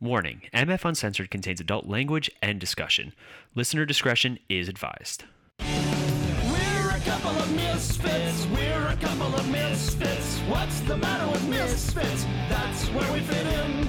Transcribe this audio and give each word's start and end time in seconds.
Warning 0.00 0.42
MF 0.54 0.84
Uncensored 0.84 1.28
contains 1.28 1.60
adult 1.60 1.86
language 1.86 2.30
and 2.40 2.60
discussion. 2.60 3.14
Listener 3.56 3.84
discretion 3.84 4.38
is 4.48 4.68
advised. 4.68 5.24
We're 5.58 6.90
a 6.94 7.00
couple 7.04 7.30
of 7.30 7.52
misfits. 7.56 8.46
We're 8.46 8.86
a 8.86 8.96
couple 9.00 9.34
of 9.34 9.50
misfits. 9.50 10.38
What's 10.42 10.78
the 10.82 10.96
matter 10.96 11.28
with 11.32 11.48
misfits? 11.48 12.24
That's 12.48 12.86
where 12.90 13.12
we 13.12 13.18
fit 13.18 13.44
in. 13.44 13.88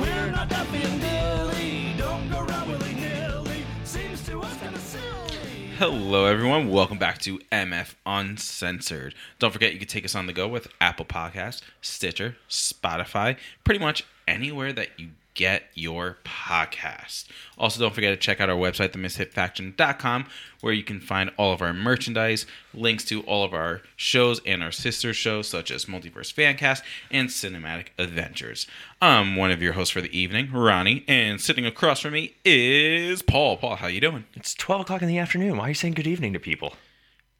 We're 0.00 0.30
not 0.30 0.48
Duffy 0.48 0.84
and 0.84 1.00
Dilly. 1.02 1.94
Don't 1.98 2.30
go 2.30 2.40
around 2.40 2.70
willy 2.70 2.94
nilly. 2.94 3.62
Seems 3.84 4.24
to 4.28 4.40
us 4.40 4.56
kind 4.56 4.74
of 4.74 4.80
silly. 4.80 5.68
Hello, 5.76 6.24
everyone. 6.24 6.70
Welcome 6.70 6.96
back 6.96 7.18
to 7.18 7.38
MF 7.52 7.94
Uncensored. 8.06 9.14
Don't 9.38 9.50
forget, 9.52 9.74
you 9.74 9.78
can 9.78 9.88
take 9.88 10.06
us 10.06 10.14
on 10.14 10.24
the 10.24 10.32
go 10.32 10.48
with 10.48 10.68
Apple 10.80 11.04
Podcasts, 11.04 11.60
Stitcher, 11.82 12.36
Spotify, 12.48 13.36
pretty 13.64 13.80
much 13.80 14.06
anywhere 14.26 14.72
that 14.72 14.88
you 14.98 15.10
get 15.34 15.64
your 15.74 16.18
podcast. 16.24 17.26
Also, 17.56 17.80
don't 17.80 17.94
forget 17.94 18.12
to 18.12 18.16
check 18.16 18.40
out 18.40 18.50
our 18.50 18.56
website, 18.56 18.90
themisfitfaction.com, 18.90 20.26
where 20.60 20.72
you 20.72 20.82
can 20.82 21.00
find 21.00 21.30
all 21.36 21.52
of 21.52 21.62
our 21.62 21.72
merchandise, 21.72 22.46
links 22.74 23.04
to 23.04 23.22
all 23.22 23.44
of 23.44 23.54
our 23.54 23.82
shows 23.96 24.40
and 24.44 24.62
our 24.62 24.72
sister 24.72 25.14
shows, 25.14 25.48
such 25.48 25.70
as 25.70 25.86
Multiverse 25.86 26.32
Fancast 26.32 26.82
and 27.10 27.28
Cinematic 27.28 27.88
Adventures. 27.98 28.66
I'm 29.00 29.36
one 29.36 29.50
of 29.50 29.62
your 29.62 29.72
hosts 29.72 29.92
for 29.92 30.00
the 30.00 30.16
evening, 30.16 30.50
Ronnie, 30.52 31.04
and 31.08 31.40
sitting 31.40 31.66
across 31.66 32.00
from 32.00 32.12
me 32.12 32.34
is 32.44 33.22
Paul. 33.22 33.56
Paul, 33.56 33.76
how 33.76 33.86
you 33.86 34.00
doing? 34.00 34.24
It's 34.34 34.54
12 34.54 34.82
o'clock 34.82 35.02
in 35.02 35.08
the 35.08 35.18
afternoon. 35.18 35.56
Why 35.56 35.66
are 35.66 35.68
you 35.68 35.74
saying 35.74 35.94
good 35.94 36.06
evening 36.06 36.32
to 36.34 36.40
people? 36.40 36.74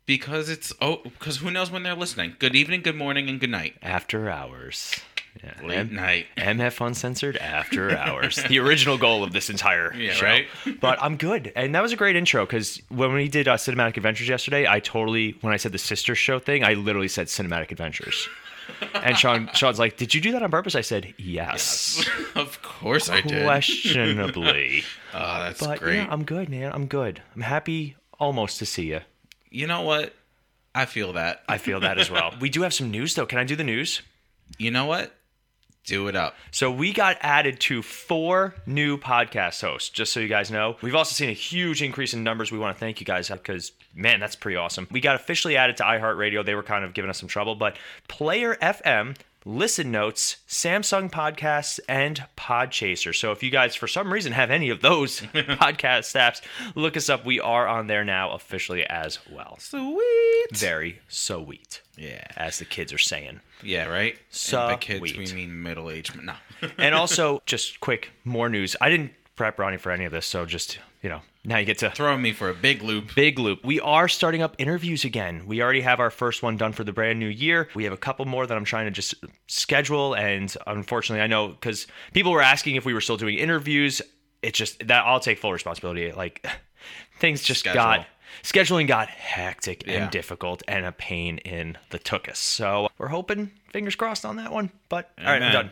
Because 0.05 0.48
it's 0.48 0.73
oh, 0.81 1.01
because 1.05 1.37
who 1.37 1.51
knows 1.51 1.70
when 1.70 1.84
they're 1.84 1.95
listening? 1.95 2.34
Good 2.41 2.56
evening, 2.56 2.83
good 2.83 2.97
morning, 2.97 3.29
and 3.29 3.39
good 3.39 3.51
night. 3.51 3.77
After 3.83 4.29
hours. 4.29 5.01
Yeah. 5.43 5.67
Late 5.67 5.79
M- 5.79 5.95
night. 5.95 6.27
MF 6.37 6.85
Uncensored 6.87 7.37
After 7.37 7.97
Hours. 7.97 8.37
the 8.49 8.59
original 8.59 8.99
goal 8.99 9.25
of 9.25 9.33
this 9.33 9.49
entire 9.51 9.93
Yeah, 9.95 10.13
show. 10.13 10.27
right? 10.27 10.47
but 10.81 11.03
I'm 11.03 11.17
good. 11.17 11.53
And 11.57 11.75
that 11.75 11.83
was 11.83 11.93
a 11.93 11.97
great 11.97 12.17
intro 12.17 12.45
because 12.45 12.81
when 12.89 13.12
we 13.12 13.29
did 13.29 13.48
uh, 13.48 13.56
Cinematic 13.56 13.97
Adventures 13.97 14.29
yesterday, 14.29 14.67
I 14.69 14.81
totally, 14.81 15.37
when 15.41 15.53
I 15.53 15.56
said 15.56 15.73
the 15.73 15.79
sister 15.79 16.15
show 16.15 16.39
thing, 16.39 16.65
I 16.65 16.75
literally 16.75 17.09
said 17.09 17.29
Cinematic 17.29 17.71
Adventures. 17.73 18.29
and 18.95 19.17
Sean, 19.19 19.51
Sean's 19.55 19.79
like, 19.79 19.97
"Did 19.97 20.15
you 20.15 20.21
do 20.21 20.33
that 20.33 20.43
on 20.43 20.51
purpose?" 20.51 20.75
I 20.77 20.81
said, 20.83 21.12
"Yes." 21.19 22.06
of 22.37 22.62
course 22.62 23.09
I 23.11 23.21
did. 23.23 23.43
Questionably, 23.45 24.84
Oh, 25.15 25.39
that's 25.43 25.61
but 25.61 25.81
great. 25.81 25.97
yeah, 25.97 26.06
I'm 26.11 26.25
good, 26.25 26.49
man. 26.49 26.73
I'm 26.73 26.87
good. 26.87 27.23
I'm 27.34 27.43
happy 27.43 27.97
almost 28.19 28.59
to 28.61 28.67
see 28.67 28.84
you. 28.91 29.01
you 29.51 29.67
know 29.67 29.83
what? 29.83 30.15
I 30.75 30.87
feel 30.87 31.15
that. 31.15 31.43
I 31.49 31.59
feel 31.59 31.81
that 31.81 31.99
as 31.99 32.11
well. 32.11 32.33
we 32.41 32.49
do 32.49 32.62
have 32.62 32.73
some 32.73 32.91
news 32.91 33.15
though. 33.15 33.27
Can 33.27 33.39
I 33.39 33.45
do 33.45 33.56
the 33.56 33.65
news? 33.65 34.01
You 34.59 34.71
know 34.71 34.87
what? 34.87 35.15
Do 35.84 36.06
it 36.06 36.14
up. 36.14 36.36
So 36.52 36.70
we 36.70 36.92
got 36.92 37.16
added 37.20 37.58
to 37.61 37.83
four 37.83 38.55
new 38.66 38.97
podcast 38.97 39.61
hosts, 39.61 39.88
just 39.91 40.12
so 40.12 40.20
you 40.20 40.28
guys 40.28 40.50
know. 40.50 40.77
We've 40.80 40.94
also 40.94 41.12
seen 41.12 41.28
a 41.28 41.33
huge 41.34 41.83
increase 41.83 42.14
in 42.14 42.22
numbers. 42.22 42.52
We 42.52 42.58
want 42.58 42.77
to 42.77 42.80
thank 42.80 43.00
you 43.00 43.06
guys 43.06 43.28
because, 43.28 43.72
man, 43.92 44.20
that's 44.20 44.36
pretty 44.36 44.56
awesome. 44.56 44.86
We 44.92 45.00
got 45.00 45.16
officially 45.16 45.56
added 45.56 45.77
to 45.78 45.83
iHeartRadio. 45.83 46.44
They 46.44 46.55
were 46.55 46.62
kind 46.62 46.84
of 46.84 46.94
giving 46.94 47.10
us 47.10 47.19
some 47.19 47.28
trouble, 47.28 47.56
but 47.56 47.77
Player 48.06 48.56
FM, 48.62 49.16
Listen 49.45 49.91
Notes, 49.91 50.37
Samsung 50.48 51.11
Podcasts, 51.11 51.81
and 51.89 52.25
Podchaser. 52.37 53.15
So 53.15 53.33
if 53.33 53.43
you 53.43 53.51
guys, 53.51 53.75
for 53.75 53.89
some 53.89 54.12
reason, 54.12 54.33
have 54.33 54.51
any 54.51 54.71
of 54.71 54.81
those 54.83 55.21
podcast 55.34 56.15
apps, 56.17 56.41
look 56.77 56.97
us 56.97 57.09
up. 57.09 57.25
We 57.25 57.41
are 57.41 57.67
on 57.67 57.89
there 57.89 58.05
now 58.05 58.31
officially 58.33 58.84
as 58.87 59.19
well. 59.31 59.57
Sweet. 59.59 60.47
Very 60.57 61.01
sweet, 61.09 61.83
Yeah. 61.97 62.25
as 62.37 62.59
the 62.59 62.65
kids 62.65 62.93
are 62.93 62.99
saying. 62.99 63.41
Yeah, 63.62 63.87
right? 63.87 64.17
So 64.31 64.59
by 64.59 64.77
kids, 64.77 65.01
we 65.17 65.27
mean 65.34 65.62
middle 65.62 65.91
aged. 65.91 66.21
No. 66.23 66.34
and 66.79 66.95
also, 66.95 67.43
just 67.47 67.81
quick, 67.81 68.11
more 68.25 68.49
news. 68.49 68.77
I 68.81 68.91
didn't 68.91 69.12
prep 69.34 69.59
Ronnie 69.59 69.77
for 69.79 69.91
any 69.91 70.05
of 70.05 70.12
this, 70.12 70.27
so 70.27 70.47
just 70.47 70.79
you 71.03 71.09
know, 71.09 71.21
now 71.45 71.59
you 71.59 71.65
get 71.65 71.79
to 71.79 71.91
Throwing 71.91 72.23
me 72.23 72.33
for 72.33 72.48
a 72.48 72.55
big 72.55 72.83
loop. 72.83 73.15
big 73.15 73.39
loop. 73.39 73.65
We 73.65 73.81
are 73.81 74.09
starting 74.09 74.43
up 74.43 74.55
interviews 74.59 75.05
again. 75.05 75.45
We 75.47 75.61
already 75.62 75.81
have 75.81 75.99
our 76.00 76.11
first 76.11 76.43
one 76.43 76.56
done 76.56 76.72
for 76.72 76.84
the 76.84 76.93
brand 76.93 77.19
new 77.19 77.27
year. 77.28 77.69
We 77.75 77.84
have 77.84 77.93
a 77.93 77.97
couple 77.97 78.25
more 78.27 78.47
that 78.47 78.56
I'm 78.56 78.65
trying 78.65 78.84
to 78.87 78.91
just 78.93 79.15
schedule, 79.49 80.15
and 80.15 80.55
unfortunately, 80.66 81.22
I 81.22 81.27
know 81.27 81.49
because 81.49 81.87
people 82.12 82.33
were 82.33 82.43
asking 82.43 82.77
if 82.77 82.84
we 82.84 82.94
were 82.94 83.00
still 83.00 83.16
doing 83.16 83.39
interviews. 83.39 84.00
It's 84.43 84.59
just 84.59 84.87
that 84.89 85.05
I'll 85.06 85.21
take 85.21 85.39
full 85.39 85.53
responsibility. 85.53 86.11
Like 86.12 86.47
things 87.19 87.43
just 87.43 87.61
Schedule. 87.61 87.81
got 87.83 88.06
scheduling 88.43 88.89
got 88.89 89.09
hectic 89.09 89.87
Yeah. 89.87 90.03
and 90.05 90.11
difficult 90.11 90.62
and 90.66 90.84
a 90.84 90.91
pain 90.93 91.39
in 91.39 91.78
the 91.91 91.99
tuchus. 92.00 92.37
So 92.37 92.89
we're 92.99 93.09
hoping, 93.09 93.53
fingers 93.72 93.95
crossed 93.95 94.25
on 94.25 94.37
that 94.37 94.50
one. 94.53 94.71
But 94.89 95.11
all 95.19 95.27
right, 95.27 95.43
I'm 95.43 95.53
done. 95.53 95.71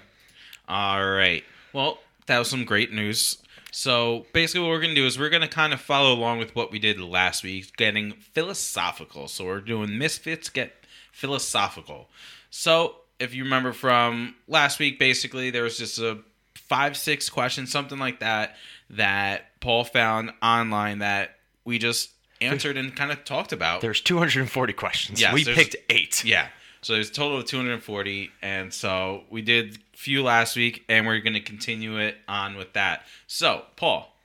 All 0.69 1.05
right. 1.05 1.43
Well, 1.73 1.99
that 2.27 2.39
was 2.39 2.49
some 2.49 2.65
great 2.65 2.93
news. 2.93 3.39
So 3.73 4.27
basically, 4.33 4.63
what 4.63 4.71
we're 4.71 4.81
going 4.81 4.95
to 4.95 5.01
do 5.01 5.07
is 5.07 5.19
we're 5.19 5.31
going 5.31 5.43
to 5.43 5.49
kind 5.49 5.73
of 5.73 5.81
follow 5.81 6.13
along 6.13 6.39
with 6.39 6.55
what 6.55 6.73
we 6.73 6.79
did 6.79 7.01
last 7.01 7.43
week, 7.43 7.77
getting 7.77 8.13
philosophical. 8.13 9.29
So 9.29 9.47
we're 9.47 9.61
doing 9.61 9.97
Misfits 9.99 10.49
Get 10.49 10.73
Philosophical. 11.13 12.09
So 12.51 12.97
if 13.19 13.35
you 13.35 13.45
remember 13.45 13.73
from 13.73 14.35
last 14.49 14.79
week, 14.79 14.99
basically, 14.99 15.51
there 15.51 15.63
was 15.63 15.79
just 15.79 15.99
a 15.99 16.19
five, 16.55 16.97
six 16.97 17.29
questions, 17.29 17.71
something 17.71 17.99
like 17.99 18.21
that, 18.21 18.57
that 18.91 19.61
Paul 19.61 19.85
found 19.85 20.33
online 20.43 21.01
that 21.01 21.37
we 21.65 21.79
just 21.79 22.11
answered 22.41 22.77
and 22.77 22.95
kind 22.95 23.13
of 23.13 23.25
talked 23.25 23.53
about. 23.53 23.81
There's 23.81 24.01
240 24.01 24.73
questions. 24.73 25.21
Yes, 25.21 25.35
we 25.35 25.45
picked 25.45 25.77
eight. 25.91 26.25
Yeah. 26.25 26.49
So 26.83 26.95
there's 26.95 27.11
a 27.11 27.13
total 27.13 27.39
of 27.39 27.45
240, 27.47 28.31
and 28.43 28.73
so 28.73 29.25
we 29.29 29.43
did 29.43 29.79
a 29.93 29.97
few 29.97 30.23
last 30.23 30.57
week, 30.57 30.85
and 30.89 31.07
we're 31.07 31.21
going 31.21 31.35
to 31.35 31.41
continue 31.41 31.99
it 31.99 32.17
on 32.27 32.57
with 32.57 32.73
that. 32.73 33.05
So, 33.27 33.65
Paul, 33.77 34.17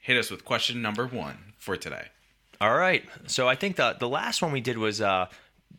hit 0.00 0.16
us 0.18 0.30
with 0.30 0.44
question 0.44 0.82
number 0.82 1.06
one 1.06 1.52
for 1.58 1.76
today. 1.76 2.08
All 2.60 2.74
right. 2.76 3.04
So 3.26 3.48
I 3.48 3.54
think 3.56 3.76
the 3.76 3.96
the 3.98 4.08
last 4.08 4.40
one 4.42 4.52
we 4.52 4.60
did 4.60 4.78
was 4.78 5.00
uh, 5.00 5.26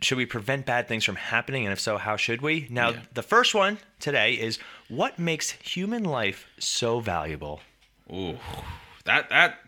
should 0.01 0.17
we 0.17 0.25
prevent 0.25 0.65
bad 0.65 0.87
things 0.87 1.03
from 1.05 1.15
happening, 1.15 1.65
and 1.65 1.71
if 1.73 1.79
so, 1.79 1.97
how 1.97 2.15
should 2.17 2.41
we? 2.41 2.67
Now, 2.69 2.89
Yeah. 2.91 2.99
the 3.13 3.23
first 3.23 3.53
one 3.55 3.77
today 3.99 4.33
is 4.33 4.59
what 4.89 5.17
makes 5.19 5.51
human 5.51 6.03
life 6.03 6.45
so 6.59 6.99
valuable? 6.99 7.61
Ooh, 8.11 8.37
that 9.05 9.29
that 9.29 9.59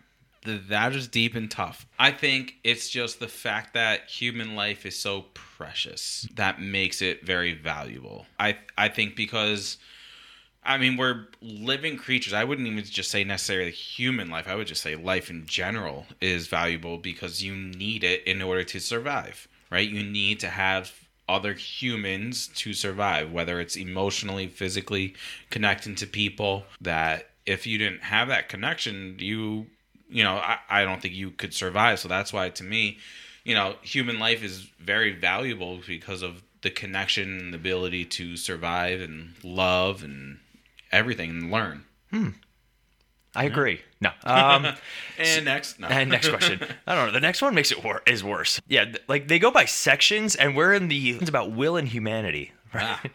that 0.46 0.94
is 0.94 1.08
deep 1.08 1.34
and 1.34 1.50
tough. 1.50 1.86
I 1.98 2.10
think 2.10 2.56
it's 2.64 2.88
just 2.88 3.20
the 3.20 3.28
fact 3.28 3.74
that 3.74 4.08
human 4.08 4.54
life 4.54 4.86
is 4.86 4.98
so 4.98 5.26
precious 5.34 6.28
that 6.34 6.60
makes 6.60 7.02
it 7.02 7.24
very 7.24 7.54
valuable. 7.54 8.26
I 8.38 8.58
I 8.76 8.88
think 8.88 9.16
because 9.16 9.78
I 10.64 10.78
mean 10.78 10.96
we're 10.96 11.26
living 11.40 11.96
creatures. 11.96 12.32
I 12.32 12.44
wouldn't 12.44 12.66
even 12.66 12.84
just 12.84 13.10
say 13.10 13.24
necessarily 13.24 13.70
human 13.70 14.30
life. 14.30 14.48
I 14.48 14.54
would 14.54 14.66
just 14.66 14.82
say 14.82 14.96
life 14.96 15.30
in 15.30 15.46
general 15.46 16.06
is 16.20 16.46
valuable 16.46 16.98
because 16.98 17.42
you 17.42 17.54
need 17.54 18.04
it 18.04 18.24
in 18.24 18.42
order 18.42 18.64
to 18.64 18.80
survive, 18.80 19.48
right? 19.70 19.88
You 19.88 20.02
need 20.02 20.40
to 20.40 20.48
have 20.48 20.92
other 21.28 21.54
humans 21.54 22.48
to 22.48 22.72
survive, 22.72 23.32
whether 23.32 23.60
it's 23.60 23.76
emotionally, 23.76 24.46
physically 24.46 25.14
connecting 25.50 25.94
to 25.96 26.06
people 26.06 26.64
that 26.80 27.30
if 27.46 27.66
you 27.66 27.78
didn't 27.78 28.02
have 28.02 28.28
that 28.28 28.48
connection, 28.48 29.16
you 29.18 29.66
you 30.08 30.22
know, 30.24 30.36
I, 30.36 30.58
I 30.68 30.84
don't 30.84 31.00
think 31.02 31.14
you 31.14 31.30
could 31.30 31.52
survive. 31.54 31.98
So 31.98 32.08
that's 32.08 32.32
why 32.32 32.48
to 32.50 32.64
me, 32.64 32.98
you 33.44 33.54
know, 33.54 33.76
human 33.82 34.18
life 34.18 34.42
is 34.42 34.60
very 34.80 35.12
valuable 35.12 35.80
because 35.86 36.22
of 36.22 36.42
the 36.62 36.70
connection 36.70 37.38
and 37.38 37.52
the 37.52 37.56
ability 37.58 38.04
to 38.06 38.36
survive 38.36 39.00
and 39.00 39.34
love 39.44 40.02
and 40.02 40.38
everything 40.92 41.30
and 41.30 41.50
learn. 41.50 41.84
Hmm. 42.10 42.28
I 43.34 43.44
agree. 43.44 43.82
No. 44.00 44.10
Um, 44.24 44.66
And 45.18 45.44
next, 45.44 45.78
no. 45.78 45.88
and 45.88 46.10
next 46.10 46.28
question. 46.30 46.60
I 46.86 46.94
don't 46.94 47.06
know. 47.08 47.12
The 47.12 47.20
next 47.20 47.42
one 47.42 47.54
makes 47.54 47.70
it 47.70 47.84
wor- 47.84 48.02
is 48.06 48.24
worse. 48.24 48.60
Yeah, 48.66 48.84
th- 48.86 49.02
like 49.08 49.28
they 49.28 49.38
go 49.38 49.50
by 49.50 49.66
sections, 49.66 50.34
and 50.36 50.56
we're 50.56 50.72
in 50.72 50.88
the 50.88 51.10
it's 51.10 51.28
about 51.28 51.52
will 51.52 51.76
and 51.76 51.86
humanity. 51.86 52.52
Right. 52.74 53.10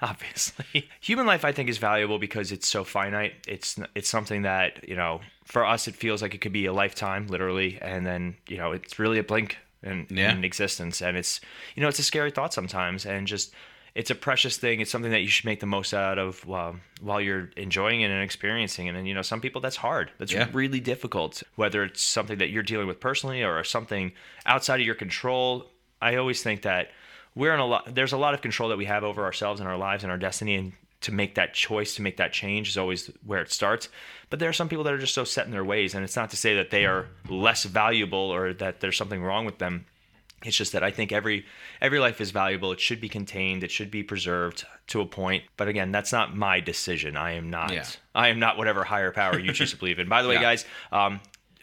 Ah. 0.00 0.10
Obviously, 0.10 0.88
human 1.00 1.26
life 1.26 1.44
I 1.44 1.52
think 1.52 1.68
is 1.68 1.78
valuable 1.78 2.18
because 2.18 2.52
it's 2.52 2.66
so 2.66 2.84
finite. 2.84 3.32
It's 3.48 3.78
it's 3.94 4.08
something 4.08 4.42
that 4.42 4.86
you 4.88 4.96
know 4.96 5.20
for 5.44 5.64
us 5.64 5.88
it 5.88 5.96
feels 5.96 6.22
like 6.22 6.34
it 6.34 6.40
could 6.40 6.52
be 6.52 6.66
a 6.66 6.72
lifetime, 6.72 7.26
literally, 7.26 7.78
and 7.82 8.06
then 8.06 8.36
you 8.48 8.56
know 8.56 8.72
it's 8.72 8.98
really 8.98 9.18
a 9.18 9.22
blink 9.24 9.58
in, 9.82 10.06
Yeah. 10.10 10.32
in 10.32 10.44
existence, 10.44 11.00
and 11.02 11.16
it's 11.16 11.40
you 11.74 11.82
know 11.82 11.88
it's 11.88 11.98
a 11.98 12.02
scary 12.02 12.30
thought 12.30 12.52
sometimes, 12.54 13.04
and 13.06 13.26
just 13.26 13.52
it's 13.94 14.10
a 14.10 14.14
precious 14.14 14.56
thing. 14.56 14.80
It's 14.80 14.90
something 14.90 15.12
that 15.12 15.20
you 15.22 15.28
should 15.28 15.44
make 15.44 15.60
the 15.60 15.66
most 15.66 15.94
out 15.94 16.18
of 16.18 16.44
while 16.46 16.76
while 17.00 17.20
you're 17.20 17.50
enjoying 17.56 18.00
it 18.02 18.10
and 18.10 18.22
experiencing 18.22 18.86
it. 18.88 18.94
And 18.94 19.06
you 19.08 19.14
know, 19.14 19.22
some 19.22 19.40
people 19.40 19.60
that's 19.60 19.76
hard. 19.76 20.10
That's 20.18 20.32
Yeah. 20.32 20.48
really 20.52 20.80
difficult. 20.80 21.42
Whether 21.56 21.84
it's 21.84 22.02
something 22.02 22.38
that 22.38 22.50
you're 22.50 22.62
dealing 22.62 22.86
with 22.86 23.00
personally 23.00 23.42
or 23.42 23.62
something 23.64 24.12
outside 24.46 24.80
of 24.80 24.86
your 24.86 24.94
control. 24.96 25.70
I 26.02 26.16
always 26.16 26.42
think 26.42 26.62
that 26.62 26.90
we're 27.34 27.54
in 27.54 27.60
a 27.60 27.66
lot. 27.66 27.94
There's 27.94 28.12
a 28.12 28.16
lot 28.18 28.34
of 28.34 28.42
control 28.42 28.68
that 28.70 28.78
we 28.78 28.84
have 28.86 29.04
over 29.04 29.24
ourselves 29.24 29.60
and 29.60 29.68
our 29.68 29.76
lives 29.76 30.02
and 30.04 30.10
our 30.10 30.18
destiny, 30.18 30.54
and 30.54 30.72
to 31.00 31.12
make 31.12 31.34
that 31.34 31.52
choice, 31.54 31.94
to 31.96 32.02
make 32.02 32.16
that 32.16 32.32
change, 32.32 32.68
is 32.68 32.78
always 32.78 33.10
where 33.26 33.40
it 33.42 33.52
starts. 33.52 33.88
But 34.30 34.38
there 34.38 34.48
are 34.48 34.52
some 34.54 34.68
people 34.68 34.84
that 34.84 34.94
are 34.94 34.98
just 34.98 35.14
so 35.14 35.24
set 35.24 35.44
in 35.46 35.52
their 35.52 35.64
ways, 35.64 35.94
and 35.94 36.02
it's 36.04 36.16
not 36.16 36.30
to 36.30 36.36
say 36.36 36.54
that 36.56 36.70
they 36.70 36.86
are 36.86 37.08
less 37.28 37.64
valuable 37.64 38.18
or 38.32 38.52
that 38.54 38.80
there's 38.80 38.96
something 38.96 39.22
wrong 39.22 39.44
with 39.44 39.58
them 39.58 39.84
It's 40.44 40.56
just 40.56 40.72
that 40.72 40.82
I 40.84 40.90
think 40.90 41.10
every 41.12 41.44
every 41.80 41.98
life 41.98 42.20
is 42.20 42.30
valuable. 42.30 42.70
It 42.72 42.80
should 42.80 43.00
be 43.00 43.08
contained. 43.08 43.64
It 43.64 43.70
should 43.70 43.90
be 43.90 44.02
preserved 44.02 44.64
to 44.88 45.00
a 45.00 45.06
point. 45.06 45.44
But 45.56 45.68
again, 45.68 45.90
that's 45.92 46.12
not 46.12 46.36
my 46.36 46.60
decision. 46.60 47.16
I 47.16 47.32
am 47.32 47.48
not. 47.50 47.72
Yeah. 47.72 47.86
I 48.14 48.28
am 48.28 48.38
not 48.38 48.58
whatever 48.58 48.84
higher 48.84 49.10
power 49.10 49.38
you 49.38 49.52
choose 49.54 49.70
to 49.72 49.76
believe 49.78 49.98
in. 49.98 50.08
By 50.08 50.22
the 50.22 50.28
way, 50.28 50.34
Yeah. 50.40 50.42
guys, 50.42 50.64
um, 50.92 51.20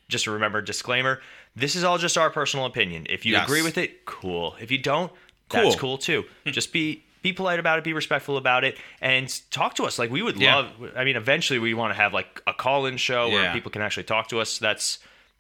just 0.10 0.24
to 0.26 0.32
remember, 0.32 0.62
disclaimer: 0.62 1.22
this 1.56 1.76
is 1.76 1.84
all 1.84 1.98
just 2.00 2.18
our 2.18 2.30
personal 2.32 2.66
opinion. 2.66 3.06
If 3.10 3.26
you 3.26 3.34
Yes. 3.34 3.44
agree 3.46 3.62
with 3.62 3.78
it, 3.78 4.06
cool. 4.06 4.56
If 4.60 4.72
you 4.72 4.78
don't, 4.80 5.12
that's 5.52 5.76
Cool. 5.76 5.80
cool 5.80 5.98
too. 5.98 6.26
Hmm. 6.46 6.52
just 6.52 6.72
be 6.74 7.04
be 7.22 7.32
polite 7.34 7.60
about 7.60 7.78
it, 7.78 7.84
be 7.84 7.94
respectful 7.94 8.36
about 8.38 8.64
it, 8.64 8.78
and 9.00 9.32
talk 9.52 9.76
to 9.76 9.84
us. 9.84 10.00
Like 10.00 10.10
we 10.10 10.24
would 10.24 10.38
Yeah. 10.38 10.56
love. 10.56 10.72
I 10.96 11.04
mean, 11.04 11.16
eventually 11.16 11.60
we 11.60 11.74
want 11.76 11.92
to 11.94 11.96
have 11.96 12.14
like 12.14 12.42
a 12.48 12.54
call-in 12.54 12.98
show 12.98 13.30
where 13.30 13.54
people 13.54 13.70
can 13.72 13.82
actually 13.84 14.04
talk 14.06 14.28
to 14.30 14.40
us. 14.40 14.58
That's 14.58 14.98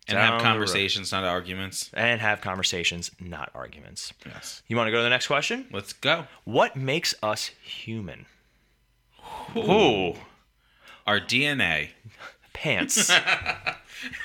and 0.08 0.18
have 0.18 0.42
conversations, 0.42 1.12
not 1.12 1.24
arguments. 1.24 1.90
and 1.94 2.22
have 2.22 2.42
conversations, 2.42 3.10
not 3.19 3.50
arguments. 3.56 4.13
Yes. 4.25 4.62
You 4.68 4.75
want 4.75 4.88
to 4.88 4.92
go 4.92 4.98
to 4.98 5.04
the 5.04 5.10
next 5.10 5.25
question? 5.28 5.68
Let's 5.72 5.94
go. 5.94 6.28
What 6.44 6.75
makes 6.75 7.16
us 7.24 7.48
human? 7.63 8.25
Ooh, 9.56 10.16
Our 11.08 11.19
DNA. 11.19 11.90
pants. 12.54 13.12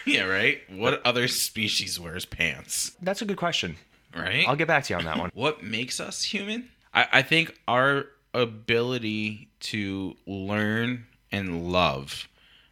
Yeah, 0.06 0.23
right. 0.23 0.62
What 0.71 1.05
other 1.05 1.29
species 1.29 2.00
wears 2.00 2.25
pants? 2.25 2.93
That's 3.03 3.21
a 3.21 3.27
good 3.27 3.37
question. 3.37 3.77
Right. 4.16 4.46
I'll 4.48 4.56
get 4.56 4.68
back 4.68 4.84
to 4.84 4.94
you 4.94 4.98
on 4.98 5.04
that 5.04 5.18
one. 5.18 5.30
what 5.34 5.62
makes 5.62 6.00
us 6.00 6.22
human? 6.22 6.70
I, 6.94 7.06
I 7.12 7.22
think 7.22 7.58
our 7.68 8.06
ability 8.34 9.48
to 9.60 10.16
learn 10.26 11.06
and 11.32 11.72
love. 11.72 12.28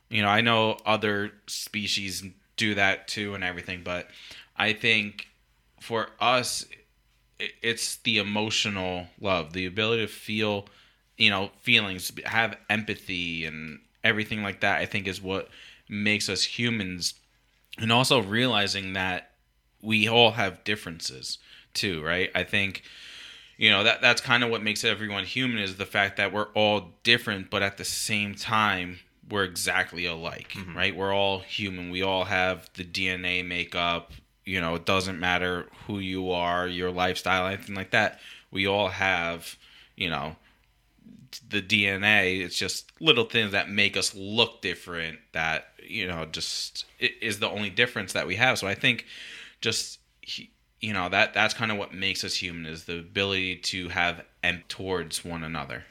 You 0.08 0.22
know, 0.22 0.28
I 0.28 0.40
know 0.40 0.78
other 0.86 1.32
species 1.46 2.24
do 2.56 2.74
that 2.74 3.08
too 3.08 3.34
and 3.34 3.42
everything, 3.42 3.82
but 3.82 4.08
I 4.56 4.72
think 4.72 5.28
for 5.80 6.08
us, 6.20 6.66
it's 7.38 7.96
the 7.96 8.18
emotional 8.18 9.08
love, 9.20 9.52
the 9.52 9.66
ability 9.66 10.06
to 10.06 10.12
feel, 10.12 10.66
you 11.16 11.30
know, 11.30 11.50
feelings, 11.60 12.12
have 12.24 12.56
empathy 12.70 13.44
and 13.44 13.80
everything 14.02 14.42
like 14.42 14.60
that. 14.60 14.78
I 14.78 14.86
think 14.86 15.06
is 15.06 15.20
what 15.20 15.48
makes 15.88 16.28
us 16.28 16.44
humans, 16.44 17.14
and 17.78 17.92
also 17.92 18.22
realizing 18.22 18.92
that 18.92 19.32
we 19.84 20.08
all 20.08 20.32
have 20.32 20.64
differences 20.64 21.38
too, 21.74 22.02
right? 22.02 22.30
I 22.34 22.44
think 22.44 22.82
you 23.56 23.70
know 23.70 23.84
that 23.84 24.00
that's 24.00 24.20
kind 24.20 24.42
of 24.42 24.50
what 24.50 24.62
makes 24.62 24.84
everyone 24.84 25.24
human 25.24 25.58
is 25.58 25.76
the 25.76 25.86
fact 25.86 26.16
that 26.16 26.32
we're 26.32 26.48
all 26.54 26.90
different 27.04 27.50
but 27.50 27.62
at 27.62 27.76
the 27.76 27.84
same 27.84 28.34
time 28.34 28.98
we're 29.30 29.44
exactly 29.44 30.06
alike 30.06 30.52
mm-hmm. 30.54 30.76
right? 30.76 30.96
We're 30.96 31.14
all 31.14 31.40
human. 31.40 31.90
We 31.90 32.02
all 32.02 32.24
have 32.24 32.68
the 32.74 32.84
dna 32.84 33.46
makeup. 33.46 34.12
You 34.44 34.60
know 34.60 34.74
it 34.74 34.84
doesn't 34.84 35.20
matter 35.20 35.66
who 35.86 35.98
you 35.98 36.30
are 36.30 36.66
your 36.66 36.90
lifestyle 36.90 37.46
anything 37.46 37.74
like 37.74 37.90
that. 37.90 38.20
We 38.50 38.66
all 38.66 38.88
have 38.88 39.56
you 39.96 40.10
know 40.10 40.36
the 41.50 41.60
dna 41.60 42.44
it's 42.44 42.56
just 42.56 42.92
little 43.00 43.24
things 43.24 43.50
that 43.52 43.68
make 43.68 43.96
us 43.96 44.14
look 44.14 44.62
different 44.62 45.18
that 45.32 45.66
you 45.84 46.06
know 46.06 46.24
just 46.26 46.84
is 47.00 47.40
the 47.40 47.48
only 47.48 47.70
difference 47.70 48.12
that 48.12 48.26
we 48.26 48.36
have. 48.36 48.58
So 48.58 48.66
i 48.66 48.74
think 48.74 49.06
just 49.64 49.98
he- 50.20 50.52
you 50.80 50.92
know 50.92 51.08
that 51.08 51.34
that's 51.34 51.54
kind 51.54 51.72
of 51.72 51.78
what 51.78 51.92
makes 51.94 52.22
us 52.22 52.34
human 52.36 52.66
is 52.66 52.84
the 52.84 52.98
ability 52.98 53.56
to 53.56 53.88
have 53.88 54.22
em 54.42 54.62
towards 54.68 55.24
one 55.24 55.42
another 55.42 55.84